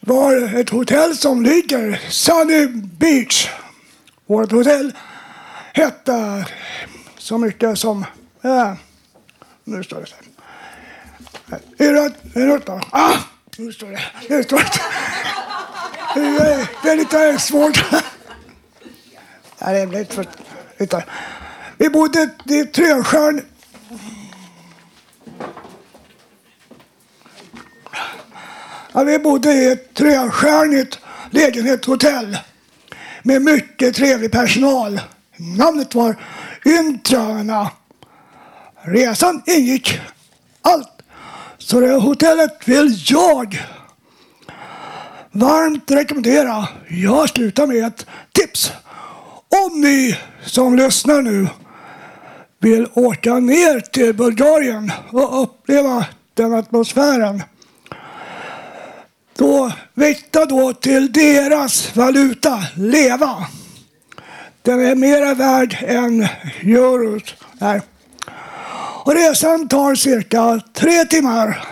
var 0.00 0.60
ett 0.60 0.70
hotell 0.70 1.16
som 1.16 1.42
ligger 1.42 2.00
Sunny 2.10 2.66
Beach. 2.98 3.48
Vårt 4.26 4.52
hotell 4.52 4.92
hette 5.72 6.46
så 7.28 7.38
mycket 7.38 7.78
som... 7.78 8.04
Äh, 8.42 8.72
nu 9.64 9.84
står 9.84 10.00
det 10.00 10.06
så 10.06 10.14
här. 11.50 11.58
Eh, 11.78 11.86
är 11.86 11.94
är 12.34 12.58
det? 12.58 12.80
Ah! 12.90 13.16
Nu 13.56 13.72
står 13.72 13.90
det. 13.90 14.00
Nu 14.28 14.42
står 14.42 14.58
det. 14.58 14.80
Det 16.14 16.20
är, 16.20 16.60
eh, 16.60 16.66
det 16.82 16.90
är 16.90 16.96
lite 16.96 17.38
svårt. 17.38 17.92
Nej, 19.58 19.74
det 19.74 19.80
är 19.80 19.86
lite 19.86 20.14
för... 20.14 20.26
Lite. 20.78 21.04
Vi 21.78 21.90
bodde 21.90 22.30
i 22.44 22.64
trestjärn... 22.64 23.42
Ja, 28.92 29.02
vi 29.02 29.18
bodde 29.18 29.52
i 29.52 29.72
ett 29.72 29.94
trestjärnigt 29.94 30.98
lägenhetshotell 31.30 32.38
med 33.22 33.42
mycket 33.42 33.94
trevlig 33.94 34.32
personal. 34.32 35.00
Namnet 35.36 35.94
var 35.94 36.16
intrarna. 36.64 37.70
Resan 38.82 39.42
ingick 39.46 40.00
allt. 40.62 41.02
Så 41.58 41.80
det 41.80 41.92
hotellet 41.92 42.68
vill 42.68 42.96
jag 43.06 43.66
varmt 45.32 45.90
rekommendera. 45.90 46.68
Jag 46.88 47.28
slutar 47.28 47.66
med 47.66 47.86
ett 47.86 48.06
tips. 48.32 48.72
Om 49.48 49.80
ni 49.80 50.18
som 50.44 50.76
lyssnar 50.76 51.22
nu 51.22 51.48
vill 52.58 52.88
åka 52.94 53.38
ner 53.38 53.80
till 53.80 54.14
Bulgarien 54.14 54.92
och 55.10 55.42
uppleva 55.42 56.06
den 56.34 56.54
atmosfären. 56.54 57.42
Då 59.36 59.72
vikta 59.94 60.46
då 60.46 60.72
till 60.72 61.12
deras 61.12 61.96
valuta, 61.96 62.62
leva. 62.76 63.46
Den 64.68 64.86
är 64.86 64.94
mera 64.94 65.34
värd 65.34 65.78
än 65.80 66.28
eurot. 66.62 67.34
Här. 67.60 67.82
Och 69.04 69.14
resan 69.14 69.68
tar 69.68 69.94
cirka 69.94 70.60
tre 70.72 71.04
timmar. 71.04 71.64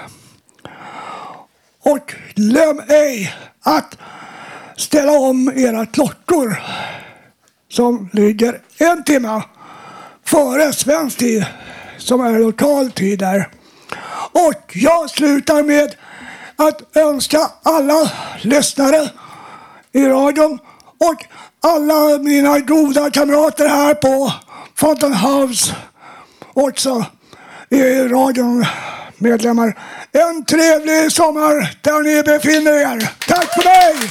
Och 1.83 2.15
glöm 2.35 2.83
ej 2.89 3.35
att 3.63 3.99
ställa 4.77 5.13
om 5.13 5.53
era 5.57 5.87
klockor 5.87 6.63
som 7.69 8.09
ligger 8.13 8.61
en 8.79 9.05
timme 9.05 9.43
före 10.25 10.73
svensk 10.73 11.19
tid 11.19 11.47
som 11.99 12.21
är 12.21 12.39
lokal 12.39 12.91
tid 12.91 13.19
där. 13.19 13.49
Och 14.33 14.73
jag 14.75 15.11
slutar 15.11 15.63
med 15.63 15.95
att 16.57 16.97
önska 16.97 17.51
alla 17.63 18.13
lyssnare 18.43 19.11
i 19.93 20.07
radion 20.07 20.59
och 20.99 21.25
alla 21.67 22.19
mina 22.19 22.59
goda 22.59 23.11
kamrater 23.11 23.69
här 23.69 23.95
på 23.95 24.33
Fountain 24.75 25.15
House 25.15 25.75
också 26.55 27.05
i 27.71 27.83
radion 28.09 28.67
medlemmar. 29.19 29.79
En 30.13 30.45
trevlig 30.45 31.13
sommar 31.13 31.75
där 31.81 32.03
ni 32.03 32.23
befinner 32.23 32.73
er. 32.73 33.11
Tack 33.29 33.55
för 33.55 33.65
mig! 33.65 34.11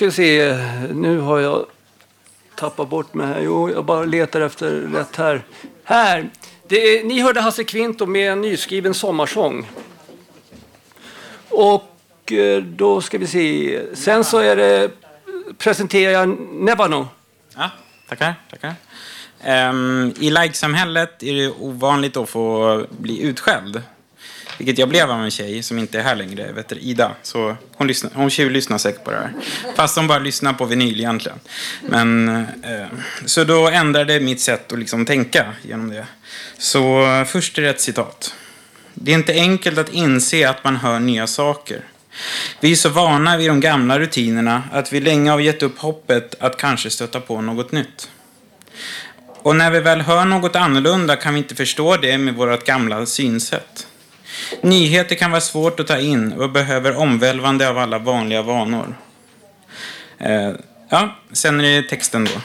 Ska 0.00 0.06
vi 0.06 0.12
se, 0.12 0.56
nu 0.94 1.18
har 1.18 1.38
jag 1.38 1.66
tappat 2.54 2.88
bort 2.88 3.14
mig 3.14 3.26
här. 3.26 3.40
Jo, 3.40 3.70
jag 3.70 3.84
bara 3.84 4.04
letar 4.04 4.40
efter 4.40 4.70
rätt 4.70 5.16
här. 5.16 5.42
Här! 5.84 6.30
Det 6.68 6.76
är, 6.76 7.04
ni 7.04 7.20
hörde 7.20 7.40
Hasse 7.40 7.64
Kvinto 7.64 8.06
med 8.06 8.32
en 8.32 8.40
nyskriven 8.40 8.94
sommarsång. 8.94 9.70
Och 11.48 12.32
eh, 12.32 12.62
då 12.62 13.00
ska 13.00 13.18
vi 13.18 13.26
se, 13.26 13.80
sen 13.94 14.24
så 14.24 14.38
är 14.38 14.56
det, 14.56 14.90
presenterar 15.58 16.12
jag 16.12 16.28
Nevano. 16.52 17.08
Ja, 17.56 17.70
tackar. 18.08 18.34
tackar. 18.50 18.74
Um, 19.70 20.14
I 20.20 20.30
like-samhället 20.30 21.22
är 21.22 21.34
det 21.34 21.50
ovanligt 21.50 22.16
att 22.16 22.28
få 22.28 22.86
bli 22.90 23.22
utskälld. 23.22 23.82
Vilket 24.60 24.78
jag 24.78 24.88
blev 24.88 25.10
av 25.10 25.24
en 25.24 25.30
tjej 25.30 25.62
som 25.62 25.78
inte 25.78 25.98
är 25.98 26.02
här 26.02 26.16
längre, 26.16 26.52
vet 26.52 26.68
du, 26.68 26.76
Ida. 26.76 27.12
Så 27.22 27.56
hon, 27.76 27.86
lyssnar, 27.86 28.10
hon 28.14 28.30
tjuvlyssnar 28.30 28.78
säkert 28.78 29.04
på 29.04 29.10
det 29.10 29.16
här. 29.16 29.32
Fast 29.76 29.96
hon 29.96 30.06
bara 30.06 30.18
lyssnar 30.18 30.52
på 30.52 30.64
vinyl 30.64 31.00
egentligen. 31.00 31.38
Men, 31.82 32.28
eh, 32.28 32.86
så 33.24 33.44
då 33.44 33.68
ändrade 33.68 34.20
mitt 34.20 34.40
sätt 34.40 34.72
att 34.72 34.78
liksom 34.78 35.06
tänka 35.06 35.46
genom 35.62 35.90
det. 35.90 36.06
Så 36.58 37.04
först 37.28 37.58
är 37.58 37.62
det 37.62 37.70
ett 37.70 37.80
citat. 37.80 38.34
Det 38.94 39.10
är 39.10 39.14
inte 39.14 39.32
enkelt 39.32 39.78
att 39.78 39.92
inse 39.92 40.50
att 40.50 40.64
man 40.64 40.76
hör 40.76 40.98
nya 40.98 41.26
saker. 41.26 41.80
Vi 42.60 42.72
är 42.72 42.76
så 42.76 42.88
vana 42.88 43.36
vid 43.36 43.50
de 43.50 43.60
gamla 43.60 43.98
rutinerna 43.98 44.62
att 44.72 44.92
vi 44.92 45.00
länge 45.00 45.30
har 45.30 45.40
gett 45.40 45.62
upp 45.62 45.78
hoppet 45.78 46.34
att 46.40 46.56
kanske 46.56 46.90
stöta 46.90 47.20
på 47.20 47.40
något 47.40 47.72
nytt. 47.72 48.10
Och 49.42 49.56
när 49.56 49.70
vi 49.70 49.80
väl 49.80 50.00
hör 50.00 50.24
något 50.24 50.56
annorlunda 50.56 51.16
kan 51.16 51.34
vi 51.34 51.38
inte 51.38 51.54
förstå 51.54 51.96
det 51.96 52.18
med 52.18 52.34
vårt 52.34 52.64
gamla 52.64 53.06
synsätt. 53.06 53.86
Nyheter 54.60 55.16
kan 55.16 55.30
vara 55.30 55.40
svårt 55.40 55.80
att 55.80 55.86
ta 55.86 55.98
in 55.98 56.32
och 56.32 56.50
behöver 56.50 56.96
omvälvande 56.96 57.68
av 57.68 57.78
alla 57.78 57.98
vanliga 57.98 58.42
vanor. 58.42 58.96
Eh, 60.18 60.52
ja, 60.88 61.16
sen 61.32 61.60
är 61.60 61.82
det 61.82 61.88
texten 61.88 62.24
då. 62.24 62.40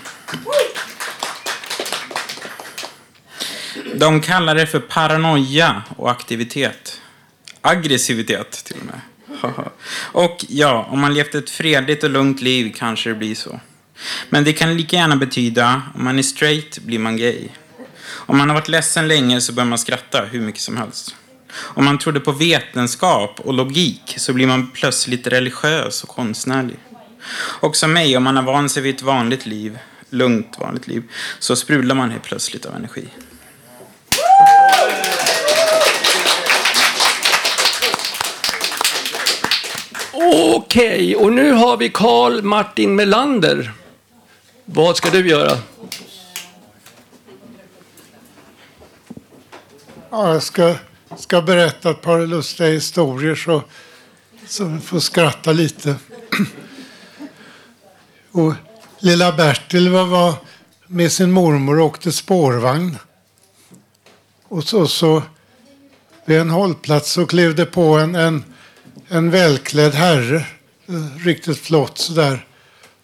De 3.95 4.21
kallar 4.21 4.55
det 4.55 4.67
för 4.67 4.79
paranoia 4.79 5.83
och 5.97 6.11
aktivitet. 6.11 7.01
Aggressivitet 7.61 8.51
till 8.51 8.75
och 8.79 8.85
med. 8.85 9.01
och 9.95 10.45
ja, 10.49 10.87
om 10.91 10.99
man 10.99 11.13
levt 11.13 11.35
ett 11.35 11.49
fredligt 11.49 12.03
och 12.03 12.09
lugnt 12.09 12.41
liv 12.41 12.73
kanske 12.77 13.09
det 13.09 13.15
blir 13.15 13.35
så. 13.35 13.59
Men 14.29 14.43
det 14.43 14.53
kan 14.53 14.77
lika 14.77 14.95
gärna 14.95 15.15
betyda, 15.15 15.81
om 15.95 16.03
man 16.03 16.19
är 16.19 16.23
straight 16.23 16.79
blir 16.79 16.99
man 16.99 17.17
gay. 17.17 17.47
Om 18.07 18.37
man 18.37 18.49
har 18.49 18.55
varit 18.55 18.67
ledsen 18.67 19.07
länge 19.07 19.41
så 19.41 19.53
börjar 19.53 19.67
man 19.67 19.79
skratta 19.79 20.25
hur 20.25 20.41
mycket 20.41 20.61
som 20.61 20.77
helst. 20.77 21.15
Om 21.57 21.85
man 21.85 21.97
trodde 21.97 22.19
på 22.19 22.31
vetenskap 22.31 23.39
och 23.39 23.53
logik 23.53 24.13
så 24.17 24.33
blir 24.33 24.47
man 24.47 24.71
plötsligt 24.71 25.27
religiös 25.27 26.03
och 26.03 26.09
konstnärlig. 26.09 26.77
Och 27.37 27.75
som 27.75 27.93
mig, 27.93 28.17
om 28.17 28.23
man 28.23 28.35
har 28.35 28.43
vant 28.43 28.71
sig 28.71 28.83
vid 28.83 28.95
ett 28.95 29.01
vanligt 29.01 29.45
liv, 29.45 29.79
lugnt 30.09 30.57
vanligt 30.59 30.87
liv, 30.87 31.03
så 31.39 31.55
sprudlar 31.55 31.95
man 31.95 32.11
helt 32.11 32.23
plötsligt 32.23 32.65
av 32.65 32.75
energi. 32.75 33.07
Okej, 40.53 41.15
och 41.15 41.33
nu 41.33 41.51
har 41.51 41.77
vi 41.77 41.89
Karl 41.89 42.41
Martin 42.41 42.95
Melander. 42.95 43.71
Vad 44.65 44.97
ska 44.97 45.09
du 45.09 45.29
göra? 45.29 45.57
Ja, 50.09 50.33
jag 50.33 50.43
ska, 50.43 50.75
ska 51.17 51.41
berätta 51.41 51.91
ett 51.91 52.01
par 52.01 52.27
lustiga 52.27 52.69
historier 52.69 53.35
så, 53.35 53.63
så 54.47 54.65
ni 54.65 54.81
får 54.81 54.99
skratta 54.99 55.51
lite. 55.51 55.95
Och 58.31 58.53
lilla 58.99 59.31
Bertil 59.31 59.89
var, 59.89 60.05
var 60.05 60.33
med 60.87 61.11
sin 61.11 61.31
mormor 61.31 61.79
och 61.79 61.85
åkte 61.85 62.11
spårvagn. 62.11 62.97
Och 64.43 64.63
så, 64.63 64.87
så 64.87 65.23
vid 66.25 66.37
en 66.37 66.49
hållplats 66.49 67.11
så 67.11 67.25
klev 67.25 67.55
det 67.55 67.65
på 67.65 67.97
en, 67.97 68.15
en, 68.15 68.43
en 69.07 69.31
välklädd 69.31 69.93
herre. 69.93 70.45
Eh, 70.87 71.25
riktigt 71.25 71.59
flott 71.59 71.97
sådär. 71.97 72.45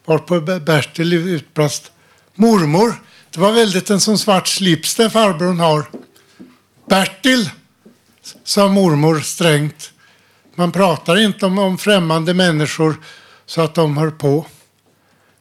Varpå 0.06 0.40
Bertil 0.40 1.14
utbrast. 1.14 1.92
Mormor, 2.36 2.94
det 3.30 3.40
var 3.40 3.52
väldigt 3.52 3.90
en 3.90 4.00
sån 4.00 4.18
svart 4.18 4.48
slips 4.48 4.96
den 4.96 5.12
farbrorn 5.12 5.60
har. 5.60 5.86
Bertil, 6.90 7.50
sa 8.44 8.68
mormor 8.68 9.20
strängt. 9.20 9.94
Man 10.56 10.72
pratar 10.72 11.18
inte 11.18 11.46
om, 11.46 11.60
om 11.60 11.78
främmande 11.78 12.34
människor 12.34 12.96
så 13.46 13.62
att 13.62 13.76
de 13.76 13.98
hör 13.98 14.12
på. 14.12 14.46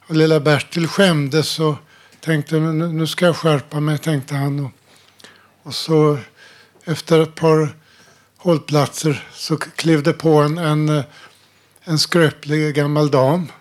Och 0.07 0.15
lilla 0.15 0.39
Bertil 0.39 0.87
skämdes 0.87 1.59
och 1.59 1.75
tänkte 2.19 2.59
nu, 2.59 2.87
nu 2.87 3.07
ska 3.07 3.25
jag 3.25 3.35
skärpa 3.35 3.79
mig, 3.79 3.97
tänkte 3.97 4.35
han. 4.35 4.59
Och, 4.59 4.71
och 5.63 5.75
så 5.75 6.17
efter 6.85 7.19
ett 7.19 7.35
par 7.35 7.75
hållplatser 8.37 9.27
så 9.33 9.57
klev 9.57 10.03
det 10.03 10.13
på 10.13 10.37
en, 10.37 10.57
en, 10.57 11.03
en 11.83 11.99
skröplig 11.99 12.75
gammal 12.75 13.11
dam. 13.11 13.51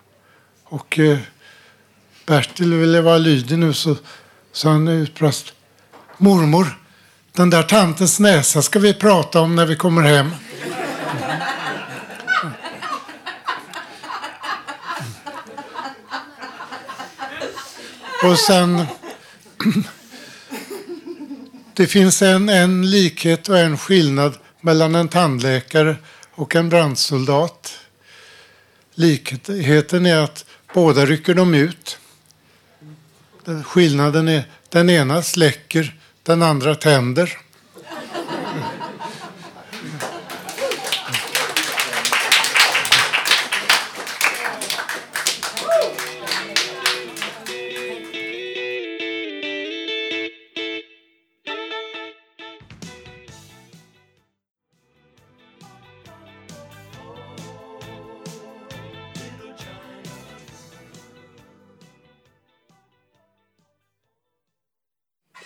Och 0.64 0.98
eh, 0.98 1.18
Bertil 2.26 2.74
ville 2.74 3.00
vara 3.00 3.18
lydig 3.18 3.58
nu 3.58 3.72
så, 3.72 3.96
så 4.52 4.68
han 4.68 4.88
utbrast. 4.88 5.52
Mormor, 6.18 6.79
den 7.32 7.50
där 7.50 7.62
tantens 7.62 8.20
näsa 8.20 8.62
ska 8.62 8.78
vi 8.78 8.94
prata 8.94 9.40
om 9.40 9.56
när 9.56 9.66
vi 9.66 9.76
kommer 9.76 10.02
hem. 10.02 10.30
Och 18.24 18.38
sen... 18.38 18.86
Det 21.74 21.86
finns 21.86 22.22
en, 22.22 22.48
en 22.48 22.90
likhet 22.90 23.48
och 23.48 23.58
en 23.58 23.78
skillnad 23.78 24.34
mellan 24.60 24.94
en 24.94 25.08
tandläkare 25.08 25.96
och 26.34 26.56
en 26.56 26.68
brandsoldat. 26.68 27.78
Likheten 28.94 30.06
är 30.06 30.16
att 30.16 30.44
båda 30.74 31.06
rycker 31.06 31.34
de 31.34 31.54
ut. 31.54 31.98
Skillnaden 33.64 34.28
är 34.28 34.44
den 34.68 34.90
ena 34.90 35.22
släcker, 35.22 35.99
den 36.30 36.42
andra 36.42 36.74
tänder. 36.74 37.38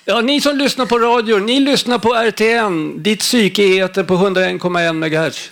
Ja, 0.07 0.21
ni 0.21 0.41
som 0.41 0.57
lyssnar 0.57 0.87
på 0.87 0.99
radio, 0.99 1.39
ni 1.39 1.61
lyssnar 1.61 1.99
på 1.99 2.15
RTN, 2.15 3.03
ditt 3.03 3.21
psyke 3.21 3.63
heter 3.63 4.05
på 4.05 4.15
101,1 4.15 4.93
MHz. 4.93 5.51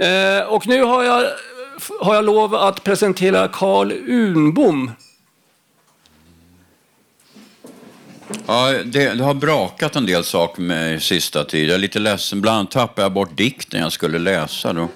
Eh, 0.00 0.52
och 0.52 0.66
nu 0.66 0.82
har 0.82 1.04
jag, 1.04 1.30
har 2.00 2.14
jag 2.14 2.24
lov 2.24 2.54
att 2.54 2.84
presentera 2.84 3.48
Carl 3.48 3.92
Unbom. 3.92 4.90
Ja, 8.46 8.72
det, 8.84 9.14
det 9.14 9.24
har 9.24 9.34
brakat 9.34 9.96
en 9.96 10.06
del 10.06 10.24
saker 10.24 10.62
med 10.62 11.02
sista 11.02 11.44
tiden. 11.44 11.68
Jag 11.68 11.74
är 11.74 11.78
lite 11.78 11.98
ledsen. 11.98 12.40
Bland 12.40 12.58
annat 12.58 12.70
tappade 12.70 13.02
jag 13.02 13.12
bort 13.12 13.36
dikten 13.36 13.80
jag 13.80 13.92
skulle 13.92 14.18
läsa. 14.18 14.72
Då. 14.72 14.88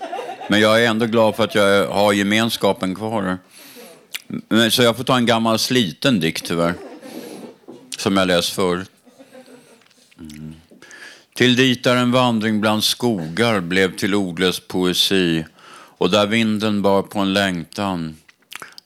Men 0.48 0.60
jag 0.60 0.84
är 0.84 0.88
ändå 0.88 1.06
glad 1.06 1.36
för 1.36 1.44
att 1.44 1.54
jag 1.54 1.86
har 1.86 2.12
gemenskapen 2.12 2.94
kvar. 2.94 3.38
Men, 4.48 4.70
så 4.70 4.82
jag 4.82 4.96
får 4.96 5.04
ta 5.04 5.16
en 5.16 5.26
gammal 5.26 5.58
sliten 5.58 6.20
dikt 6.20 6.44
tyvärr. 6.44 6.74
Som 8.00 8.16
jag 8.16 8.28
läst 8.28 8.52
förr. 8.52 8.84
Mm. 10.20 10.54
Till 11.34 11.56
dit 11.56 11.84
där 11.84 11.96
en 11.96 12.12
vandring 12.12 12.60
bland 12.60 12.84
skogar 12.84 13.60
blev 13.60 13.96
till 13.96 14.14
ordlös 14.14 14.60
poesi 14.60 15.44
och 15.72 16.10
där 16.10 16.26
vinden 16.26 16.82
bar 16.82 17.02
på 17.02 17.18
en 17.18 17.32
längtan. 17.32 18.16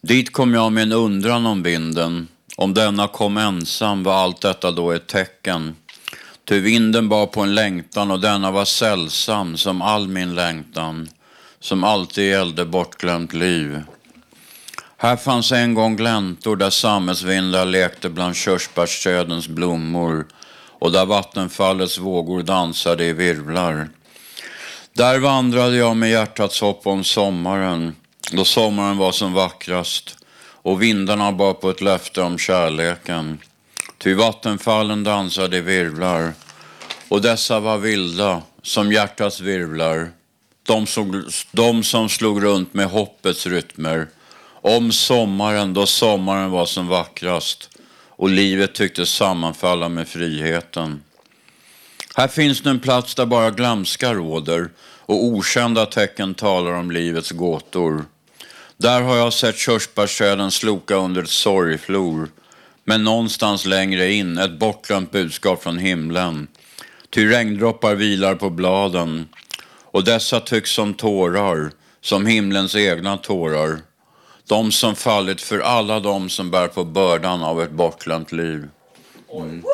Dit 0.01 0.33
kom 0.33 0.55
jag 0.55 0.73
med 0.73 0.83
en 0.83 0.93
undran 0.93 1.47
om 1.47 1.63
vinden. 1.63 2.29
Om 2.57 2.75
denna 2.75 3.09
kom 3.09 3.37
ensam 3.37 4.03
var 4.03 4.15
allt 4.15 4.41
detta 4.41 4.71
då 4.71 4.93
ett 4.93 5.07
tecken. 5.07 5.77
Ty 6.45 6.61
vinden 6.61 7.09
bar 7.09 7.27
på 7.27 7.41
en 7.41 7.55
längtan 7.55 8.11
och 8.11 8.21
denna 8.21 8.51
var 8.51 8.65
sällsam 8.65 9.57
som 9.57 9.83
all 9.83 10.09
min 10.09 10.35
längtan. 10.35 11.09
Som 11.61 11.85
alltid 11.85 12.31
gällde 12.31 12.65
bortglömt 12.65 13.33
liv. 13.33 13.81
Här 15.05 15.17
fanns 15.17 15.53
en 15.53 15.75
gång 15.75 15.97
gläntor 15.97 16.57
där 16.57 16.71
sammetsvindar 16.71 17.67
lekte 17.67 18.09
bland 18.09 18.37
körsbärsträdens 18.37 19.49
blommor 19.49 20.27
och 20.69 20.93
där 20.93 21.07
vattenfallets 21.07 21.99
vågor 21.99 22.43
dansade 22.43 23.05
i 23.05 23.13
virvlar. 23.13 23.89
Där 24.93 25.19
vandrade 25.19 25.77
jag 25.77 25.97
med 25.97 26.11
hjärtats 26.11 26.61
hopp 26.61 26.87
om 26.87 27.05
sommaren, 27.05 27.97
då 28.33 28.45
sommaren 28.45 28.97
var 28.97 29.13
som 29.13 29.33
vackrast 29.33 30.17
och 30.63 30.83
vindarna 30.83 31.33
bar 31.33 31.55
på 31.55 31.71
ett 31.71 31.81
löfte 31.81 32.23
om 32.23 32.39
kärleken. 32.39 33.39
Ty 33.99 34.15
vattenfallen 34.15 35.05
dansade 35.05 35.57
i 35.57 35.61
virvlar 35.61 36.33
och 37.09 37.23
dessa 37.23 37.61
var 37.61 37.79
vilda 37.79 38.43
som 38.63 38.93
hjärtats 38.93 39.41
virvlar, 39.41 40.11
de 40.67 40.87
som, 40.87 41.29
de 41.53 41.83
som 41.83 42.09
slog 42.09 42.43
runt 42.43 42.75
med 42.75 42.87
hoppets 42.87 43.47
rytmer 43.47 44.07
om 44.67 44.93
sommaren 44.93 45.75
då 45.75 45.87
sommaren 45.87 46.51
var 46.51 46.67
som 46.67 46.89
vackrast 46.89 47.71
och 48.09 48.29
livet 48.29 48.75
tycktes 48.75 49.09
sammanfalla 49.09 49.89
med 49.89 50.09
friheten. 50.09 51.03
Här 52.17 52.29
finns 52.29 52.65
nu 52.65 52.71
en 52.71 52.81
plats 52.81 53.15
där 53.15 53.27
bara 53.27 53.51
glömska 53.51 54.15
råder 54.15 54.71
och 54.81 55.25
okända 55.25 55.87
tecken 55.87 56.35
talar 56.35 56.73
om 56.73 56.91
livets 56.91 57.31
gåtor. 57.31 58.05
Där 58.77 59.03
har 59.03 59.17
jag 59.17 59.33
sett 59.33 59.59
körsbärsträden 59.59 60.51
sloka 60.51 60.95
under 60.95 61.23
ett 61.23 61.29
sorgflor. 61.29 62.29
Men 62.85 63.05
någonstans 63.05 63.67
längre 63.67 64.13
in 64.13 64.39
ett 64.39 64.59
bortglömt 64.59 65.11
budskap 65.11 65.63
från 65.63 65.79
himlen. 65.79 66.47
Ty 67.11 67.31
regndroppar 67.31 67.95
vilar 67.95 68.35
på 68.35 68.51
bladen 68.51 69.29
och 69.83 70.05
dessa 70.05 70.41
tycks 70.41 70.71
som 70.71 70.95
tårar, 70.95 71.71
som 72.01 72.27
himlens 72.27 72.77
egna 72.77 73.17
tårar. 73.17 73.81
De 74.49 74.73
som 74.73 74.95
fallit 74.95 75.41
för 75.41 75.59
alla 75.59 76.01
de 76.01 76.29
som 76.29 76.51
bär 76.51 76.69
på 76.69 76.85
bördan 76.85 77.43
av 77.43 77.63
ett 77.63 77.71
bortglömt 77.71 78.33
liv. 78.33 78.69
Mm. 79.33 79.65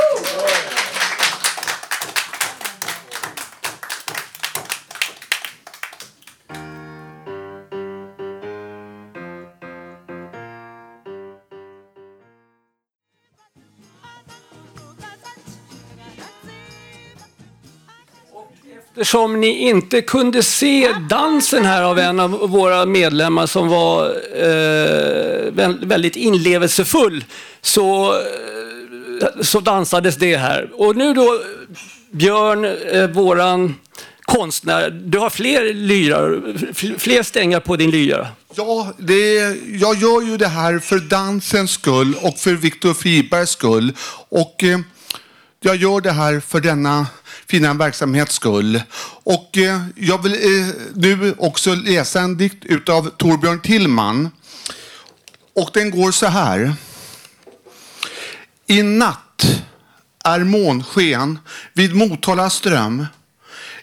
Eftersom 19.00 19.40
ni 19.40 19.68
inte 19.68 20.02
kunde 20.02 20.42
se 20.42 20.92
dansen 21.08 21.64
här 21.64 21.82
av 21.82 21.98
en 21.98 22.20
av 22.20 22.30
våra 22.30 22.86
medlemmar 22.86 23.46
som 23.46 23.68
var 23.68 24.06
eh, 24.34 25.52
väldigt 25.86 26.16
inlevelsefull 26.16 27.24
så, 27.62 28.14
eh, 28.14 29.42
så 29.42 29.60
dansades 29.60 30.16
det 30.16 30.36
här. 30.36 30.70
Och 30.74 30.96
nu 30.96 31.14
då 31.14 31.40
Björn, 32.10 32.64
eh, 32.64 33.10
våran 33.10 33.74
konstnär, 34.22 34.90
du 34.90 35.18
har 35.18 35.30
fler 35.30 35.74
lyrar, 35.74 36.42
fler 36.98 37.22
stängar 37.22 37.60
på 37.60 37.76
din 37.76 37.90
lyra. 37.90 38.28
Ja, 38.54 38.92
det, 38.98 39.34
jag 39.66 39.96
gör 39.96 40.22
ju 40.22 40.36
det 40.36 40.48
här 40.48 40.78
för 40.78 40.98
dansens 40.98 41.70
skull 41.70 42.14
och 42.22 42.38
för 42.38 42.52
Viktor 42.52 42.94
Fribergs 42.94 43.50
skull. 43.50 43.92
Och 44.28 44.64
eh, 44.64 44.78
jag 45.60 45.76
gör 45.76 46.00
det 46.00 46.12
här 46.12 46.40
för 46.40 46.60
denna 46.60 47.06
fina 47.50 47.74
verksamhets 47.74 48.34
skull. 48.34 48.82
Och 49.24 49.58
eh, 49.58 49.82
jag 49.96 50.22
vill 50.22 50.32
eh, 50.32 50.74
nu 50.94 51.34
också 51.38 51.74
läsa 51.74 52.20
en 52.20 52.36
dikt 52.36 52.64
utav 52.64 53.10
Torbjörn 53.10 53.60
Tillman. 53.60 54.30
Och 55.54 55.70
den 55.72 55.90
går 55.90 56.12
så 56.12 56.26
här. 56.26 56.74
I 58.66 58.82
natt 58.82 59.62
är 60.24 60.38
månsken 60.40 61.38
vid 61.72 61.94
Motala 61.94 62.50
ström. 62.50 63.06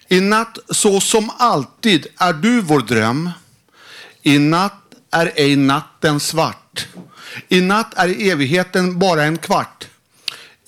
I 0.07 0.19
natt 0.19 0.57
så 0.69 0.99
som 0.99 1.31
alltid 1.37 2.07
är 2.17 2.33
du 2.33 2.61
vår 2.61 2.79
dröm. 2.79 3.29
I 4.21 4.39
natt 4.39 4.83
är 5.11 5.31
ej 5.35 5.55
natten 5.55 6.19
svart. 6.19 6.87
I 7.49 7.61
natt 7.61 7.93
är 7.95 8.31
evigheten 8.31 8.99
bara 8.99 9.23
en 9.23 9.37
kvart. 9.37 9.87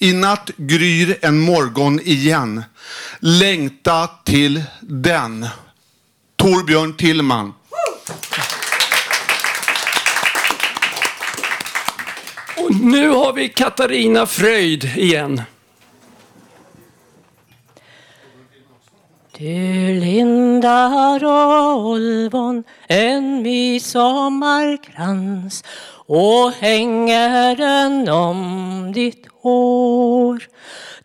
I 0.02 0.14
natt 0.14 0.50
gryr 0.58 1.18
en 1.22 1.40
morgon 1.40 2.00
igen. 2.00 2.64
Längta 3.20 4.08
till 4.08 4.64
den. 4.82 5.48
Torbjörn 6.36 6.98
Tillman. 6.98 7.54
Och 12.58 12.76
nu 12.82 13.10
har 13.10 13.34
vi 13.34 13.50
Katarina 13.50 14.26
Fröjd 14.26 14.84
igen. 14.84 15.42
Du 19.38 20.00
lindar 20.00 21.26
olvon 21.26 22.64
en 22.88 23.42
midsommarkrans 23.42 25.64
och 26.10 26.52
hänger 26.52 27.56
den 27.56 28.10
om 28.10 28.92
ditt 28.96 29.28
hår. 29.42 30.44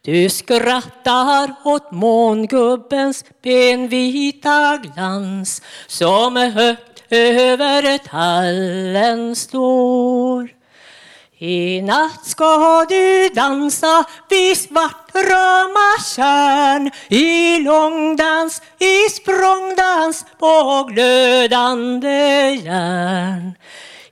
Du 0.02 0.28
skrattar 0.28 1.54
åt 1.64 1.92
mångubbens 1.92 3.24
benvita 3.42 4.78
glans 4.82 5.62
som 5.86 6.36
högt 6.36 7.02
över 7.10 7.98
tallen 7.98 9.36
står. 9.36 10.48
I 11.38 11.82
natt 11.82 12.26
ska 12.26 12.84
du 12.88 13.28
dansa 13.28 14.04
vid 14.28 14.56
svartrama 14.56 16.02
kärn 16.16 16.90
i 17.08 17.58
långdans, 17.60 18.62
i 18.78 19.10
språngdans 19.10 20.26
på 20.38 20.84
glödande 20.90 22.50
järn. 22.64 23.54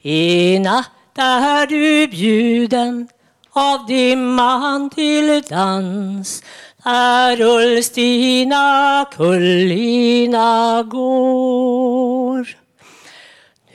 I 0.05 0.59
natt 0.59 1.19
är 1.19 1.67
du 1.67 2.07
bjuden 2.07 3.09
av 3.51 3.87
dimman 3.87 4.91
till 4.91 5.43
dans 5.49 6.43
där 6.85 7.41
Ulstina 7.41 9.07
kullina 9.13 10.83
går. 10.83 12.49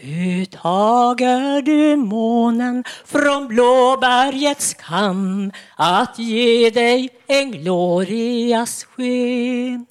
Nu 0.02 0.46
tager 0.46 1.62
du 1.62 1.96
månen 1.96 2.84
från 3.06 3.48
blåbergets 3.48 4.74
kam 4.74 5.52
att 5.76 6.20
ge 6.20 6.70
dig 6.70 7.10
en 7.28 7.52
glorias 7.52 8.84
sken. 8.84 9.86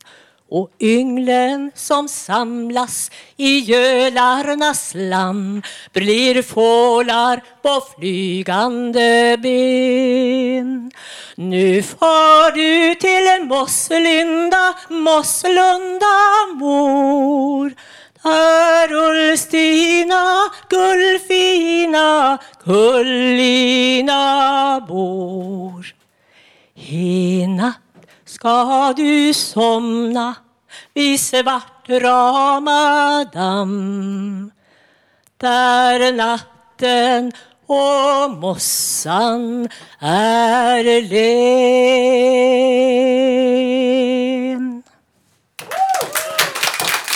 Och 0.49 0.71
ynglen 0.81 1.71
som 1.75 2.09
samlas 2.09 3.11
i 3.37 3.59
gölarnas 3.59 4.93
lamm 4.95 5.63
blir 5.93 6.43
fålar 6.43 7.43
på 7.63 7.83
flygande 7.97 9.37
ben. 9.43 10.91
Nu 11.37 11.83
far 11.83 12.51
du 12.51 12.95
till 12.95 13.49
Mosslunda, 13.49 14.75
Mosslunda 14.89 16.07
mor 16.55 17.75
där 18.23 18.93
Ulstina, 18.93 20.51
Gullfina, 20.69 22.39
Kullina 22.65 24.21
bor. 24.89 25.95
I 26.75 27.47
natt 27.47 27.86
ska 28.47 28.95
du 28.97 29.35
somna 29.35 30.35
vid 30.95 31.21
svart 31.21 31.89
ramadam 31.89 33.51
där 35.37 36.13
natten 36.13 37.33
och 37.67 38.31
mossan 38.31 39.69
är 40.01 40.85
len. 40.85 41.23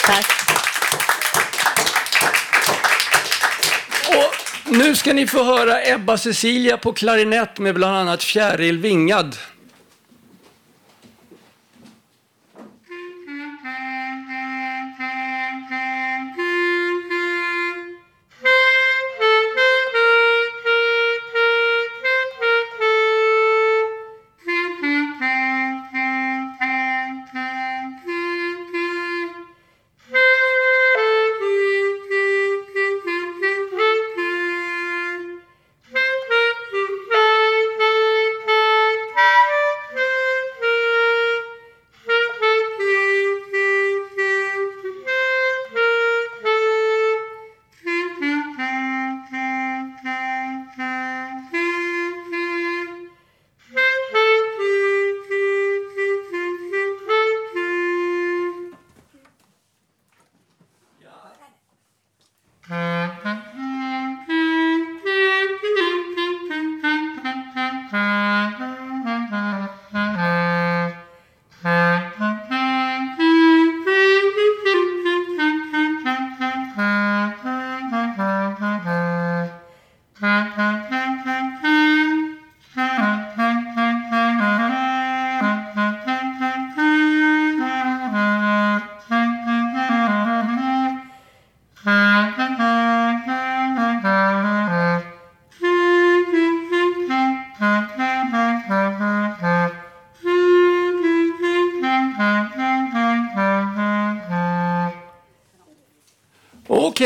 Tack. 0.06 0.26
Och 4.08 4.34
nu 4.70 4.96
ska 4.96 5.12
ni 5.12 5.26
få 5.26 5.44
höra 5.44 5.86
Ebba 5.86 6.18
Cecilia 6.18 6.76
på 6.76 6.92
klarinett 6.92 7.58
med 7.58 7.74
bland 7.74 7.96
annat 7.96 8.22
Fjäril 8.22 8.78
Vingad. 8.78 9.36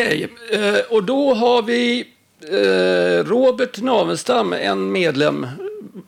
Okej, 0.06 0.28
okay. 0.48 0.82
och 0.90 1.04
då 1.04 1.34
har 1.34 1.62
vi 1.62 2.06
eh, 2.40 3.24
Robert 3.24 3.80
Navenstam, 3.82 4.52
en 4.52 4.92
medlem. 4.92 5.46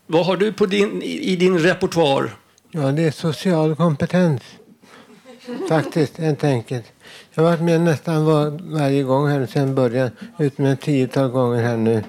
Vad 0.06 0.26
har 0.26 0.36
du 0.36 0.52
på 0.52 0.66
din, 0.66 1.02
i 1.02 1.32
i 1.32 1.36
din 1.36 1.58
repertoar? 1.58 2.36
Ja, 2.70 2.92
det 2.92 3.02
är 3.02 3.10
social 3.10 3.76
kompetens. 3.76 4.42
Faktiskt, 5.68 6.18
helt 6.18 6.44
enkelt. 6.44 6.84
Jag 7.34 7.42
har 7.42 7.50
varit 7.50 7.62
med 7.62 7.80
nästan 7.80 8.24
var, 8.24 8.58
varje 8.62 9.02
gång 9.02 9.28
här 9.28 9.46
sedan 9.46 9.74
början, 9.74 10.10
utom 10.38 10.64
ett 10.64 10.80
tiotal 10.80 11.28
gånger 11.28 11.62
här 11.62 11.76
nu. 11.76 12.04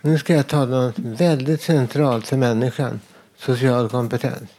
Nu 0.00 0.18
ska 0.18 0.34
jag 0.34 0.46
tala 0.46 0.78
om 0.78 0.84
något 0.84 0.98
väldigt 0.98 1.62
centralt 1.62 2.26
för 2.26 2.36
människan. 2.36 3.00
Social 3.38 3.88
kompetens. 3.88 4.50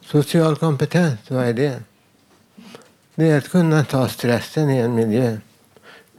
Social 0.00 0.56
kompetens, 0.56 1.18
vad 1.28 1.44
är 1.44 1.52
det? 1.52 1.82
Det 3.18 3.30
är 3.30 3.38
att 3.38 3.48
kunna 3.48 3.84
ta 3.84 4.08
stressen 4.08 4.70
i 4.70 4.78
en 4.78 4.94
miljö. 4.94 5.36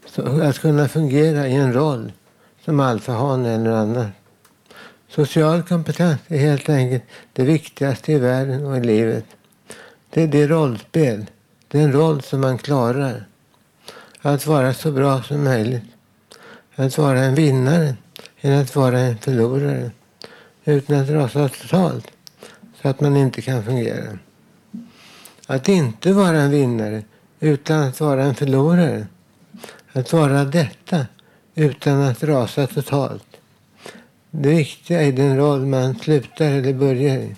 Så 0.05 0.41
att 0.41 0.59
kunna 0.59 0.87
fungera 0.87 1.47
i 1.47 1.53
en 1.53 1.73
roll 1.73 2.11
som 2.65 2.79
alfahane 2.79 3.53
eller 3.53 3.71
annat. 3.71 4.07
Social 5.09 5.63
kompetens 5.63 6.19
är 6.27 6.37
helt 6.37 6.69
enkelt 6.69 7.03
det 7.33 7.43
viktigaste 7.43 8.11
i 8.11 8.19
världen 8.19 8.65
och 8.65 8.77
i 8.77 8.79
livet. 8.79 9.25
Det 10.09 10.23
är 10.23 10.27
det 10.27 10.47
rollspel. 10.47 11.25
den 11.67 11.91
roll 11.91 12.21
som 12.21 12.41
man 12.41 12.57
klarar. 12.57 13.25
Att 14.21 14.47
vara 14.47 14.73
så 14.73 14.91
bra 14.91 15.23
som 15.23 15.43
möjligt. 15.43 15.83
Att 16.75 16.97
vara 16.97 17.19
en 17.19 17.35
vinnare 17.35 17.95
än 18.41 18.61
att 18.61 18.75
vara 18.75 18.99
en 18.99 19.17
förlorare. 19.17 19.91
Utan 20.65 20.99
att 20.99 21.09
rasa 21.09 21.49
totalt 21.49 22.07
så 22.81 22.87
att 22.87 23.01
man 23.01 23.17
inte 23.17 23.41
kan 23.41 23.63
fungera. 23.63 24.17
Att 25.49 25.69
inte 25.69 26.13
vara 26.13 26.37
en 26.37 26.51
vinnare 26.51 27.03
utan 27.39 27.83
att 27.83 27.99
vara 27.99 28.23
en 28.23 28.35
förlorare. 28.35 29.07
Att 29.93 30.13
vara 30.13 30.45
detta 30.45 31.05
utan 31.55 32.01
att 32.01 32.23
rasa 32.23 32.67
totalt. 32.67 33.37
Det 34.31 34.49
viktiga 34.49 35.01
är 35.01 35.11
den 35.11 35.37
roll 35.37 35.65
man 35.65 35.95
slutar 35.95 36.45
eller 36.45 36.73
börjar 36.73 37.17
i. 37.17 37.35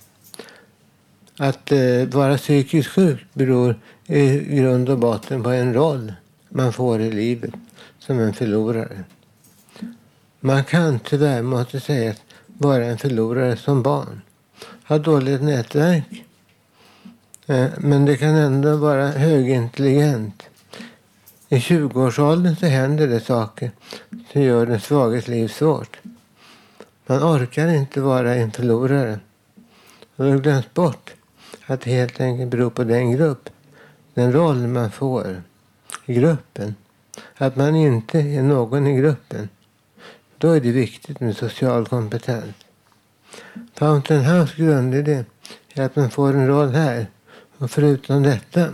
Att 1.38 1.72
eh, 1.72 2.06
vara 2.06 2.38
psykiskt 2.38 2.90
sjuk 2.90 3.26
beror 3.34 3.80
i 4.08 4.56
grund 4.56 4.90
och 4.90 5.00
botten 5.00 5.44
på 5.44 5.50
en 5.50 5.74
roll 5.74 6.14
man 6.50 6.74
får 6.74 7.02
i 7.02 7.12
livet 7.12 7.54
som 8.00 8.20
en 8.20 8.34
förlorare. 8.34 9.04
Man 10.40 10.64
kan 10.64 11.00
tyvärr, 11.00 11.42
måste 11.42 11.80
sägas, 11.80 12.18
vara 12.48 12.86
en 12.86 12.98
förlorare 12.98 13.58
som 13.58 13.84
barn. 13.84 14.22
Ha 14.88 14.98
dåligt 14.98 15.42
nätverk. 15.42 16.26
Eh, 17.50 17.70
men 17.78 18.06
det 18.06 18.18
kan 18.18 18.36
ändå 18.36 18.76
vara 18.76 19.08
högintelligent. 19.08 20.44
I 21.50 21.56
20-årsåldern 21.56 22.56
så 22.56 22.66
händer 22.66 23.08
det 23.08 23.20
saker 23.20 23.72
som 24.32 24.42
gör 24.42 24.66
den 24.66 24.80
svages 24.80 25.28
liv 25.28 25.48
svårt. 25.48 26.00
Man 27.06 27.24
orkar 27.24 27.68
inte 27.68 28.02
vara 28.02 28.36
en 28.36 28.52
förlorare. 28.52 29.20
Och 30.16 30.26
det 30.26 30.40
glöms 30.40 30.74
bort 30.74 31.14
att 31.66 31.82
det 31.82 31.92
helt 31.92 32.22
enkelt 32.22 32.52
beror 32.52 32.70
på 32.70 32.84
den 32.84 33.12
grupp, 33.12 33.50
den 34.14 34.34
roll 34.34 34.68
man 34.68 34.92
får 34.92 35.42
i 36.06 36.14
gruppen. 36.14 36.76
Att 37.38 37.56
man 37.56 37.76
inte 37.76 38.20
är 38.20 38.44
någon 38.44 38.88
i 38.88 38.98
gruppen. 38.98 39.50
Då 40.38 40.52
är 40.52 40.60
det 40.60 40.72
viktigt 40.72 41.20
med 41.20 41.38
social 41.38 41.86
kompetens. 41.86 42.56
Fountain 43.74 44.26
House 44.26 44.54
grundidé 44.58 45.24
är 45.74 45.84
att 45.84 45.96
man 45.96 46.10
får 46.10 46.34
en 46.34 46.48
roll 46.48 46.70
här. 46.70 47.08
Och 47.60 47.72
förutom 47.72 48.24
detta, 48.24 48.74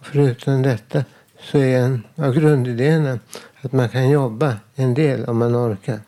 förutom 0.00 0.62
detta 0.62 1.04
så 1.40 1.58
är 1.58 1.78
en 1.78 2.06
av 2.16 2.34
grundidéerna 2.34 3.18
att 3.60 3.72
man 3.72 3.88
kan 3.88 4.10
jobba 4.10 4.56
en 4.74 4.94
del 4.94 5.24
om 5.24 5.38
man 5.38 5.56
orkar. 5.56 6.00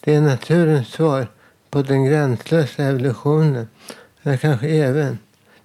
Det 0.00 0.14
är 0.14 0.20
naturens 0.20 0.88
svar 0.88 1.26
på 1.70 1.82
den 1.82 2.04
gränslösa 2.04 2.82
evolutionen. 2.82 3.68
Eller 4.22 4.36
kanske 4.36 4.68
även 4.68 5.18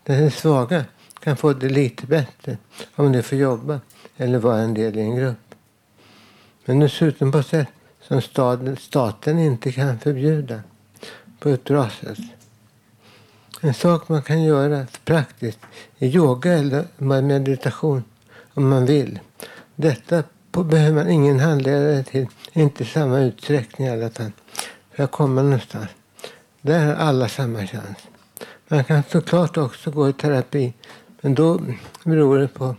den 0.03 0.31
svaga 0.31 0.85
kan 1.19 1.37
få 1.37 1.53
det 1.53 1.69
lite 1.69 2.05
bättre 2.05 2.57
om 2.95 3.11
de 3.11 3.23
får 3.23 3.37
jobba 3.37 3.79
eller 4.17 4.39
vara 4.39 4.59
en 4.59 4.73
del 4.73 4.97
i 4.97 5.01
en 5.01 5.15
grupp. 5.15 5.55
Men 6.65 6.79
dessutom 6.79 7.31
på 7.31 7.43
sätt 7.43 7.67
som 8.01 8.21
staten 8.77 9.39
inte 9.39 9.71
kan 9.71 9.99
förbjuda 9.99 10.61
på 11.39 11.49
ett 11.49 11.63
bra 11.63 11.89
sätt. 11.89 12.19
En 13.65 13.73
sak 13.73 14.09
man 14.09 14.21
kan 14.21 14.43
göra 14.43 14.85
praktiskt 15.05 15.59
är 15.99 16.07
yoga 16.07 16.53
eller 16.53 16.85
meditation 17.21 18.03
om 18.53 18.69
man 18.69 18.85
vill. 18.85 19.19
Detta 19.75 20.23
på, 20.51 20.63
behöver 20.63 20.95
man 20.95 21.09
ingen 21.09 21.39
handledare 21.39 22.03
till, 22.03 22.27
inte 22.53 22.83
i 22.83 22.85
samma 22.85 23.19
utsträckning 23.19 23.87
i 23.87 23.91
alla 23.91 24.09
fall, 24.09 24.31
för 24.91 25.03
att 25.03 25.11
komma 25.11 25.41
någonstans. 25.41 25.87
Där 26.61 26.85
har 26.85 26.93
alla 26.93 27.29
samma 27.29 27.59
chans. 27.67 27.97
Man 28.67 28.83
kan 28.83 29.03
såklart 29.09 29.57
också 29.57 29.91
gå 29.91 30.09
i 30.09 30.13
terapi, 30.13 30.73
men 31.21 31.35
då 31.35 31.59
beror 32.03 32.37
det 32.37 32.47
på 32.47 32.75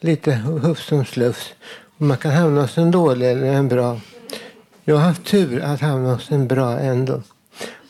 lite 0.00 0.32
hufs 0.32 0.86
som 0.86 1.04
slufs. 1.04 1.54
Man 1.96 2.18
kan 2.18 2.32
hamna 2.32 2.60
hos 2.60 2.78
en 2.78 2.90
dålig 2.90 3.30
eller 3.30 3.52
en 3.52 3.68
bra. 3.68 4.00
Jag 4.84 4.96
har 4.96 5.02
haft 5.02 5.24
tur 5.24 5.60
att 5.60 5.80
hamna 5.80 6.14
hos 6.14 6.30
en 6.30 6.48
bra 6.48 6.78
ändå. 6.78 7.22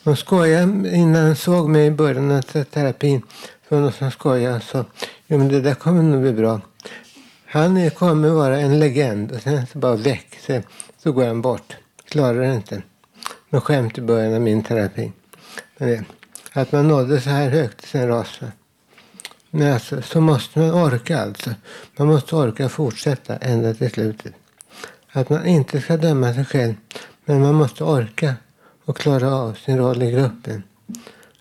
De 0.03 0.15
skojade 0.15 0.95
innan 0.95 1.29
de 1.29 1.35
såg 1.35 1.69
mig 1.69 1.87
i 1.87 1.91
början 1.91 2.31
av 2.31 2.41
terapin. 2.41 3.21
För 3.67 3.79
någon 3.79 3.91
som 3.91 4.11
skojade 4.11 4.59
så, 4.59 4.85
jo 5.27 5.37
men 5.37 5.47
det 5.47 5.61
där 5.61 5.75
kommer 5.75 6.03
nog 6.03 6.21
bli 6.21 6.33
bra. 6.33 6.61
Han 7.45 7.91
kommer 7.91 8.29
vara 8.29 8.59
en 8.59 8.79
legend 8.79 9.31
och 9.31 9.41
sen 9.41 9.67
så 9.67 9.79
bara 9.79 9.95
väck 9.95 10.39
så, 10.47 10.61
så 11.03 11.11
går 11.11 11.27
han 11.27 11.41
bort. 11.41 11.75
Klarar 12.09 12.41
det 12.41 12.55
inte. 12.55 12.81
Med 13.49 13.63
skämt 13.63 13.97
i 13.97 14.01
början 14.01 14.33
av 14.33 14.41
min 14.41 14.63
terapi. 14.63 15.11
Men 15.77 15.89
det, 15.89 16.03
att 16.53 16.71
man 16.71 16.87
nådde 16.87 17.21
så 17.21 17.29
här 17.29 17.49
högt 17.49 17.83
i 17.83 17.87
sin 17.87 18.07
ras. 18.07 18.39
Men 19.49 19.73
alltså, 19.73 20.01
så 20.01 20.21
måste 20.21 20.59
man 20.59 20.71
orka 20.71 21.19
alltså. 21.19 21.49
Man 21.97 22.07
måste 22.07 22.35
orka 22.35 22.69
fortsätta 22.69 23.37
ända 23.37 23.73
till 23.73 23.91
slutet. 23.91 24.33
Att 25.11 25.29
man 25.29 25.45
inte 25.45 25.81
ska 25.81 25.97
döma 25.97 26.33
sig 26.33 26.45
själv, 26.45 26.73
men 27.25 27.41
man 27.41 27.55
måste 27.55 27.83
orka 27.83 28.35
och 28.85 28.97
klara 28.97 29.35
av 29.35 29.53
sin 29.53 29.77
roll 29.77 30.03
i 30.03 30.11
gruppen. 30.11 30.63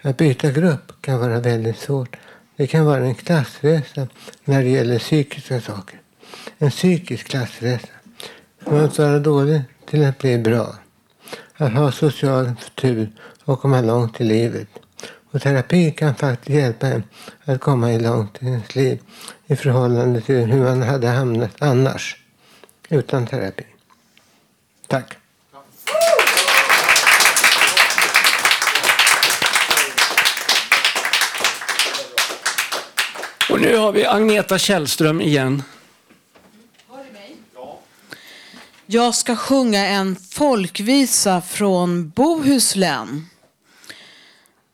Att 0.03 0.17
byta 0.17 0.51
grupp 0.51 0.93
kan 1.01 1.21
vara 1.21 1.41
väldigt 1.41 1.79
svårt. 1.79 2.17
Det 2.57 2.67
kan 2.67 2.85
vara 2.85 3.05
en 3.05 3.15
klassresa 3.15 4.09
när 4.45 4.63
det 4.63 4.69
gäller 4.69 4.99
psykiska 4.99 5.61
saker. 5.61 6.01
En 6.59 6.71
psykisk 6.71 7.27
klassresa. 7.27 7.89
Från 8.59 8.85
att 8.85 8.99
vara 8.99 9.19
dålig 9.19 9.63
till 9.87 10.05
att 10.05 10.19
bli 10.19 10.39
bra. 10.39 10.75
Att 11.57 11.73
ha 11.73 11.93
social 11.93 12.53
tur 12.75 13.11
och 13.45 13.61
komma 13.61 13.81
långt 13.81 14.21
i 14.21 14.25
livet. 14.25 14.69
Och 15.31 15.43
terapi 15.43 15.91
kan 15.91 16.15
faktiskt 16.15 16.51
hjälpa 16.51 16.87
en 16.87 17.03
att 17.45 17.61
komma 17.61 17.87
långt 17.99 18.43
i 18.43 18.47
ens 18.47 18.75
liv 18.75 19.01
i 19.47 19.57
förhållande 19.57 20.21
till 20.21 20.45
hur 20.45 20.63
man 20.63 20.83
hade 20.83 21.09
hamnat 21.09 21.63
annars. 21.63 22.17
Utan 22.89 23.27
terapi. 23.27 23.65
Tack. 24.87 25.22
Nu 33.63 33.77
har 33.77 33.93
vi 33.93 34.07
Agneta 34.07 34.59
Källström 34.59 35.21
igen. 35.21 35.63
Jag 38.87 39.15
ska 39.15 39.37
sjunga 39.37 39.87
en 39.87 40.17
folkvisa 40.31 41.41
från 41.41 42.09
Bohuslän. 42.11 43.27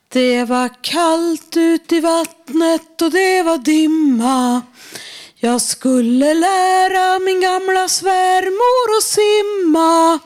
Det 0.09 0.45
var 0.45 0.70
kallt 0.82 1.57
ut 1.57 1.93
i 1.93 2.01
vattnet 2.01 3.03
och 3.03 3.11
det 3.11 3.43
var 3.43 3.59
dimma. 3.59 4.62
Jag 5.34 5.61
skulle 5.61 6.34
lära 6.34 7.18
min 7.18 7.41
gamla 7.41 7.89
svärmor 7.89 8.97
att 8.99 9.05
simma. 9.05 10.18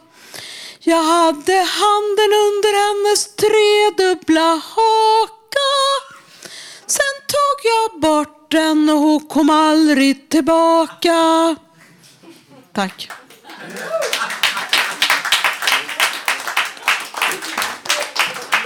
Jag 0.81 1.03
hade 1.03 1.53
handen 1.53 2.33
under 2.47 2.73
hennes 2.85 3.37
tredubbla 3.37 4.63
aldrig 9.93 10.29
tillbaka. 10.29 11.57
Tack. 12.73 13.11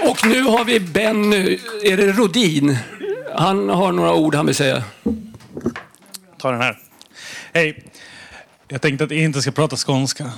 Och 0.03 0.27
nu 0.27 0.43
har 0.43 0.65
vi 0.65 0.81
Benny, 0.81 1.59
är 1.83 1.97
det 1.97 2.13
Rodin? 2.13 2.79
Han 3.35 3.69
har 3.69 3.93
några 3.93 4.15
ord 4.15 4.35
han 4.35 4.47
vill 4.47 4.55
säga. 4.55 4.85
Ta 6.39 6.51
den 6.51 6.61
här. 6.61 6.79
Hej. 7.53 7.85
Jag 8.69 8.83
tänkte 8.83 9.05
att 9.05 9.11
jag 9.11 9.21
inte 9.21 9.43
ska 9.43 9.51
prata 9.51 9.77
skånska. 9.77 10.31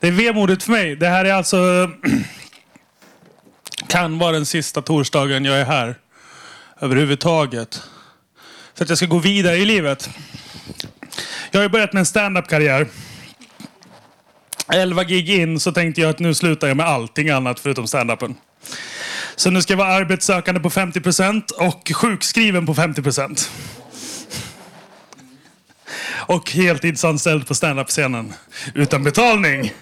Det 0.00 0.08
är 0.08 0.12
vemodigt 0.12 0.62
för 0.62 0.72
mig. 0.72 0.96
Det 0.96 1.08
här 1.08 1.24
är 1.24 1.32
alltså... 1.32 1.56
kan 3.88 4.18
vara 4.18 4.32
den 4.32 4.46
sista 4.46 4.82
torsdagen 4.82 5.44
jag 5.44 5.60
är 5.60 5.64
här. 5.64 5.94
Överhuvudtaget. 6.80 7.82
Så 8.74 8.82
att 8.82 8.88
jag 8.88 8.98
ska 8.98 9.06
gå 9.06 9.18
vidare 9.18 9.56
i 9.56 9.64
livet. 9.64 10.10
Jag 11.50 11.60
har 11.60 11.62
ju 11.62 11.68
börjat 11.68 11.92
med 11.92 12.00
en 12.00 12.06
standup-karriär. 12.06 12.86
11 14.72 15.04
gig 15.04 15.30
in 15.30 15.60
så 15.60 15.72
tänkte 15.72 16.00
jag 16.00 16.10
att 16.10 16.18
nu 16.18 16.34
slutar 16.34 16.68
jag 16.68 16.76
med 16.76 16.86
allting 16.86 17.30
annat 17.30 17.60
förutom 17.60 17.86
standupen. 17.86 18.34
Så 19.36 19.50
nu 19.50 19.62
ska 19.62 19.72
jag 19.72 19.78
vara 19.78 19.94
arbetssökande 19.94 20.60
på 20.60 20.70
50% 20.70 21.52
och 21.52 21.92
sjukskriven 21.94 22.66
på 22.66 22.74
50%. 22.74 23.50
Och 26.26 26.50
heltidsanställd 26.50 27.46
på 27.46 27.54
standup-scenen. 27.54 28.32
Utan 28.74 29.04
betalning. 29.04 29.72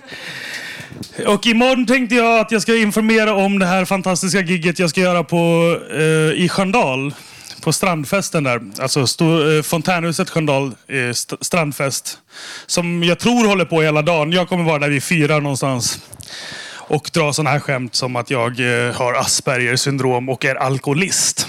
Och 1.26 1.46
imorgon 1.46 1.86
tänkte 1.86 2.14
jag 2.14 2.40
att 2.40 2.52
jag 2.52 2.62
ska 2.62 2.76
informera 2.76 3.34
om 3.34 3.58
det 3.58 3.66
här 3.66 3.84
fantastiska 3.84 4.40
gigget 4.40 4.78
jag 4.78 4.90
ska 4.90 5.00
göra 5.00 5.24
på, 5.24 5.76
eh, 5.92 6.42
i 6.42 6.48
Sköndal. 6.50 7.14
På 7.60 7.72
strandfesten 7.72 8.44
där. 8.44 8.60
Alltså 8.78 9.06
stå, 9.06 9.50
eh, 9.56 9.62
fontänhuset 9.62 10.30
Sköndal 10.30 10.72
eh, 10.88 10.96
st- 10.98 11.36
strandfest. 11.40 12.18
Som 12.66 13.02
jag 13.04 13.18
tror 13.18 13.46
håller 13.48 13.64
på 13.64 13.82
hela 13.82 14.02
dagen. 14.02 14.32
Jag 14.32 14.48
kommer 14.48 14.64
vara 14.64 14.78
där 14.78 14.88
vid 14.88 15.02
fyra 15.04 15.38
någonstans. 15.38 16.00
Och 16.72 17.10
dra 17.12 17.32
sådana 17.32 17.50
här 17.50 17.60
skämt 17.60 17.94
som 17.94 18.16
att 18.16 18.30
jag 18.30 18.60
eh, 18.86 18.94
har 18.94 19.14
Asperger 19.14 19.76
syndrom 19.76 20.28
och 20.28 20.44
är 20.44 20.54
alkoholist. 20.54 21.48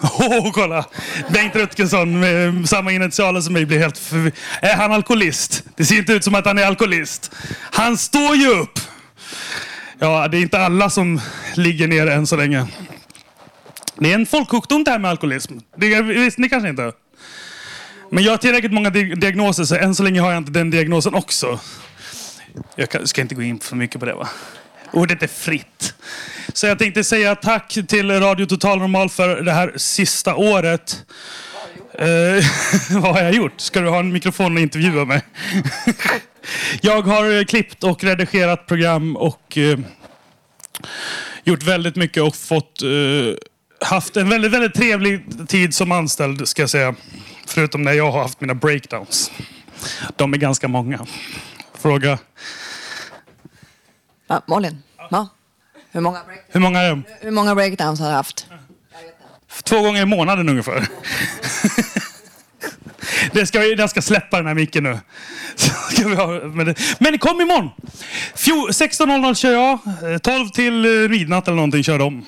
Åh, 0.02 0.26
oh, 0.38 0.52
kolla! 0.52 0.84
Bengt 1.30 1.56
Rutgersson 1.56 2.20
med 2.20 2.68
samma 2.68 2.92
initialer 2.92 3.40
som 3.40 3.52
mig 3.52 3.66
blir 3.66 3.78
helt 3.78 3.98
förvirrad. 3.98 4.32
Är 4.62 4.76
han 4.76 4.92
alkoholist? 4.92 5.62
Det 5.76 5.84
ser 5.84 5.96
inte 5.96 6.12
ut 6.12 6.24
som 6.24 6.34
att 6.34 6.46
han 6.46 6.58
är 6.58 6.64
alkoholist. 6.66 7.30
Han 7.56 7.98
står 7.98 8.36
ju 8.36 8.48
upp! 8.48 8.78
Ja, 9.98 10.28
det 10.28 10.36
är 10.38 10.42
inte 10.42 10.58
alla 10.60 10.90
som 10.90 11.20
ligger 11.54 11.88
ner 11.88 12.06
än 12.06 12.26
så 12.26 12.36
länge. 12.36 12.66
Det 14.00 14.10
är 14.10 14.14
en 14.14 14.26
folksjukdom 14.26 14.84
det 14.84 14.90
här 14.90 14.98
med 14.98 15.10
alkoholism. 15.10 15.58
Det 15.76 16.02
visste 16.02 16.40
ni 16.40 16.48
kanske 16.48 16.68
inte? 16.68 16.92
Men 18.10 18.24
jag 18.24 18.32
har 18.32 18.36
tillräckligt 18.38 18.72
många 18.72 18.90
diagnoser 18.90 19.64
så 19.64 19.74
än 19.74 19.94
så 19.94 20.02
länge 20.02 20.20
har 20.20 20.32
jag 20.32 20.38
inte 20.38 20.52
den 20.52 20.70
diagnosen 20.70 21.14
också. 21.14 21.60
Jag 22.76 23.08
ska 23.08 23.20
inte 23.20 23.34
gå 23.34 23.42
in 23.42 23.60
för 23.60 23.76
mycket 23.76 24.00
på 24.00 24.06
det 24.06 24.14
va? 24.14 24.28
Ordet 24.92 25.22
är 25.22 25.26
fritt. 25.26 25.94
Så 26.52 26.66
jag 26.66 26.78
tänkte 26.78 27.04
säga 27.04 27.34
tack 27.34 27.78
till 27.88 28.10
Radio 28.10 28.46
Total 28.46 28.78
Normal 28.78 29.08
för 29.08 29.42
det 29.42 29.52
här 29.52 29.72
sista 29.76 30.34
året. 30.34 31.04
Eh, 31.92 32.44
vad 33.00 33.14
har 33.14 33.22
jag 33.22 33.34
gjort? 33.34 33.60
Ska 33.60 33.80
du 33.80 33.88
ha 33.88 33.98
en 33.98 34.12
mikrofon 34.12 34.56
och 34.56 34.62
intervjua 34.62 35.04
mig? 35.04 35.22
jag 36.80 37.02
har 37.02 37.44
klippt 37.44 37.84
och 37.84 38.04
redigerat 38.04 38.66
program 38.66 39.16
och 39.16 39.58
eh, 39.58 39.78
gjort 41.44 41.62
väldigt 41.62 41.96
mycket 41.96 42.22
och 42.22 42.36
fått 42.36 42.82
eh, 42.82 42.88
haft 43.80 44.16
en 44.16 44.28
väldigt, 44.28 44.52
väldigt 44.52 44.74
trevlig 44.74 45.24
tid 45.48 45.74
som 45.74 45.92
anställd 45.92 46.48
ska 46.48 46.62
jag 46.62 46.70
säga. 46.70 46.94
Förutom 47.46 47.82
när 47.82 47.92
jag 47.92 48.10
har 48.10 48.22
haft 48.22 48.40
mina 48.40 48.54
breakdowns. 48.54 49.30
De 50.16 50.32
är 50.34 50.38
ganska 50.38 50.68
många. 50.68 51.06
Fråga. 51.78 52.18
Ja, 54.28 54.42
Malin, 54.46 54.82
ja. 55.10 55.28
Hur, 55.90 56.00
många 56.00 56.24
break, 56.26 56.40
Hur 56.48 56.60
många 56.60 56.82
de? 56.88 57.02
hur 57.20 57.30
många 57.30 57.54
breakdowns 57.54 58.00
har 58.00 58.08
du 58.08 58.14
haft? 58.14 58.46
Två 59.64 59.82
gånger 59.82 60.02
i 60.02 60.04
månaden 60.04 60.48
ungefär. 60.48 60.86
Det 63.32 63.46
ska, 63.46 63.64
jag 63.64 63.90
ska 63.90 64.02
släppa 64.02 64.36
den 64.36 64.46
här 64.46 64.54
micken 64.54 64.82
nu. 64.84 64.98
Men, 66.54 66.74
men 66.98 67.18
kom 67.18 67.40
imorgon! 67.40 67.70
Fjo- 68.34 68.68
16.00 68.68 69.34
kör 69.34 69.52
jag. 69.52 70.12
eh, 70.12 70.18
12 70.18 70.48
till 70.48 70.84
eh, 71.04 71.08
midnatt 71.10 71.46
eller 71.48 71.56
någonting 71.56 71.82
kör 71.82 71.98
de. 71.98 72.26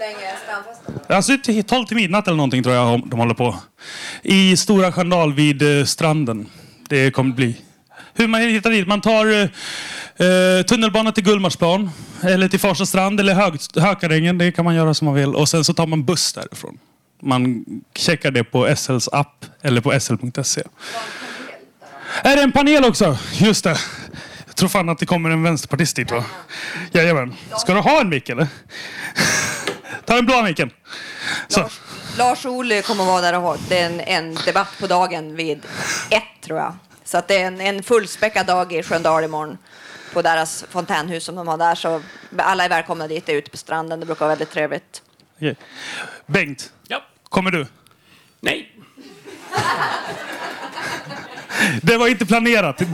Hur 0.00 0.06
länge 0.06 0.26
är 0.26 0.36
strandfesten? 0.36 1.16
Alltså 1.16 1.38
till 1.42 1.64
12 1.64 1.86
till 1.86 1.96
midnatt 1.96 2.26
eller 2.26 2.36
någonting 2.36 2.62
tror 2.62 2.74
jag 2.74 3.08
de 3.08 3.18
håller 3.18 3.34
på. 3.34 3.56
I 4.22 4.56
Stora 4.56 4.92
Sköndal 4.92 5.34
vid 5.34 5.78
eh, 5.78 5.84
stranden. 5.84 6.46
Det 6.88 7.10
kommer 7.10 7.34
bli. 7.34 7.56
Hur 8.14 8.28
man 8.28 8.40
hittar 8.40 8.70
dit? 8.70 8.88
Man 8.88 9.00
tar 9.00 9.26
eh, 9.26 9.40
eh, 10.26 10.62
tunnelbanan 10.62 11.12
till 11.12 11.24
Gullmarsplan. 11.24 11.90
Eller 12.22 12.48
till 12.48 12.60
Farsta 12.60 12.86
strand 12.86 13.20
eller 13.20 13.34
Hög, 13.34 13.54
Hökarängen. 13.76 14.38
Det 14.38 14.52
kan 14.52 14.64
man 14.64 14.74
göra 14.74 14.94
som 14.94 15.04
man 15.04 15.14
vill. 15.14 15.34
Och 15.34 15.48
sen 15.48 15.64
så 15.64 15.74
tar 15.74 15.86
man 15.86 16.04
buss 16.04 16.32
därifrån. 16.32 16.78
Man 17.22 17.64
checkar 17.96 18.30
det 18.30 18.44
på 18.44 18.76
SLs 18.76 19.08
app 19.08 19.44
eller 19.62 19.80
på 19.80 20.00
sl.se. 20.00 20.62
Är 22.22 22.36
det 22.36 22.42
en 22.42 22.52
panel 22.52 22.84
också? 22.84 23.18
Just 23.32 23.64
det. 23.64 23.78
Jag 24.46 24.56
tror 24.56 24.68
fan 24.68 24.88
att 24.88 24.98
det 24.98 25.06
kommer 25.06 25.30
en 25.30 25.42
vänsterpartist 25.42 25.96
dit 25.96 26.10
va? 26.10 26.24
Jajamän. 26.92 27.34
Ska 27.56 27.74
du 27.74 27.80
ha 27.80 28.00
en 28.00 28.08
mick 28.08 28.28
eller? 28.28 28.48
Ta 30.04 30.14
den 30.14 30.26
blå 30.26 30.42
micken. 30.42 30.70
Så. 31.48 31.68
Lars 32.18 32.46
Ohly 32.46 32.82
kommer 32.82 33.04
vara 33.04 33.20
där 33.20 33.32
och 33.34 33.42
ha 33.42 33.56
det 33.68 33.78
är 33.78 33.86
en, 33.86 34.00
en 34.00 34.34
debatt 34.44 34.68
på 34.80 34.86
dagen 34.86 35.36
vid 35.36 35.62
ett 36.10 36.22
tror 36.44 36.58
jag. 36.58 36.74
Så 37.04 37.18
att 37.18 37.28
det 37.28 37.36
är 37.42 37.46
en, 37.46 37.60
en 37.60 37.82
fullspäckad 37.82 38.46
dag 38.46 38.72
i 38.72 38.82
Sköndal 38.82 39.24
imorgon 39.24 39.58
på 40.12 40.22
deras 40.22 40.64
fontänhus 40.70 41.24
som 41.24 41.34
de 41.34 41.48
har 41.48 41.58
där. 41.58 41.74
Så 41.74 42.02
alla 42.38 42.64
är 42.64 42.68
välkomna 42.68 43.08
dit, 43.08 43.26
det 43.26 43.32
är 43.32 43.36
ute 43.36 43.50
på 43.50 43.56
stranden. 43.56 44.00
Det 44.00 44.06
brukar 44.06 44.20
vara 44.20 44.28
väldigt 44.34 44.50
trevligt. 44.50 45.02
Okej. 45.36 45.56
Bengt, 46.26 46.72
Ja. 46.88 47.02
kommer 47.28 47.50
du? 47.50 47.66
Nej. 48.40 48.76
Det 51.82 51.96
var 51.96 52.08
inte 52.08 52.26
planerat. 52.26 52.80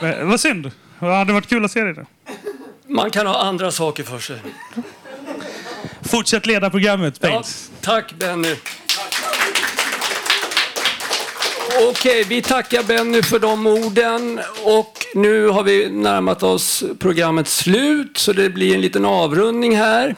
Men, 0.00 0.28
vad 0.28 0.40
synd. 0.40 0.70
Det 0.98 1.06
hade 1.06 1.32
varit 1.32 1.46
kul 1.48 1.64
att 1.64 1.70
se 1.70 1.80
dig 1.80 1.94
där. 1.94 2.06
Man 2.86 3.10
kan 3.10 3.26
ha 3.26 3.42
andra 3.42 3.70
saker 3.70 4.02
för 4.04 4.18
sig. 4.18 4.40
Fortsätt 6.04 6.46
leda 6.46 6.70
programmet, 6.70 7.18
Ja, 7.20 7.42
tack 7.80 8.12
Benny. 8.18 8.54
Okej, 11.90 12.24
vi 12.28 12.42
tackar 12.42 12.82
Benny 12.82 13.22
för 13.22 13.38
de 13.38 13.66
orden 13.66 14.40
och 14.64 14.92
nu 15.14 15.48
har 15.48 15.62
vi 15.62 15.90
närmat 15.90 16.42
oss 16.42 16.84
programmets 16.98 17.56
slut 17.56 18.16
så 18.18 18.32
det 18.32 18.50
blir 18.50 18.74
en 18.74 18.80
liten 18.80 19.04
avrundning 19.04 19.76
här. 19.76 20.16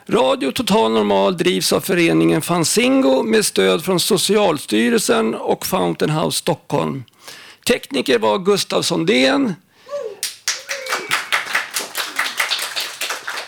Radio 0.06 0.52
Total 0.52 0.92
Normal 0.92 1.36
drivs 1.36 1.72
av 1.72 1.80
föreningen 1.80 2.42
Fanzingo 2.42 3.22
med 3.22 3.46
stöd 3.46 3.84
från 3.84 4.00
Socialstyrelsen 4.00 5.34
och 5.34 5.66
Fountain 5.66 6.10
House 6.10 6.38
Stockholm. 6.38 7.04
Tekniker 7.66 8.18
var 8.18 8.38
Gustav 8.38 8.82
Sondén. 8.82 9.54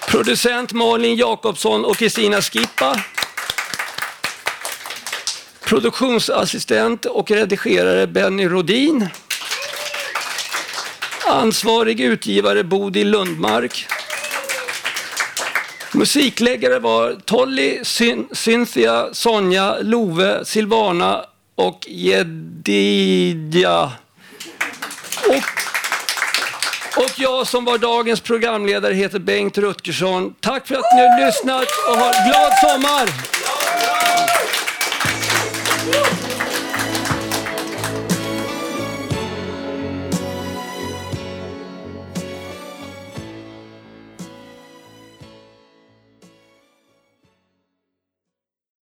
Producent 0.08 0.72
Malin 0.72 1.16
Jakobsson 1.16 1.84
och 1.84 1.96
Kristina 1.96 2.42
Skippa. 2.42 3.00
Produktionsassistent 5.64 7.04
och 7.06 7.30
redigerare 7.30 8.06
Benny 8.06 8.48
Rodin. 8.48 9.08
Ansvarig 11.26 12.00
utgivare 12.00 12.64
Bodil 12.64 13.10
Lundmark. 13.10 13.86
Musikläggare 15.94 16.78
var 16.78 17.16
Tolly, 17.24 17.84
Syn 17.84 18.28
Cynthia, 18.32 19.08
Sonja, 19.12 19.76
Love, 19.80 20.44
Silvana 20.44 21.24
och 21.54 21.86
Jedidja. 21.88 23.82
Och, 25.28 25.44
och 26.96 27.10
jag 27.16 27.46
som 27.46 27.64
var 27.64 27.78
dagens 27.78 28.20
programledare 28.20 28.94
heter 28.94 29.18
Bengt 29.18 29.58
Rutgersson. 29.58 30.34
Tack 30.40 30.66
för 30.66 30.74
att 30.74 30.84
ni 30.96 31.00
har 31.00 31.26
lyssnat 31.26 31.68
och 31.88 31.96
ha 31.96 32.06
en 32.14 32.28
glad 32.28 32.52
sommar! 32.60 33.08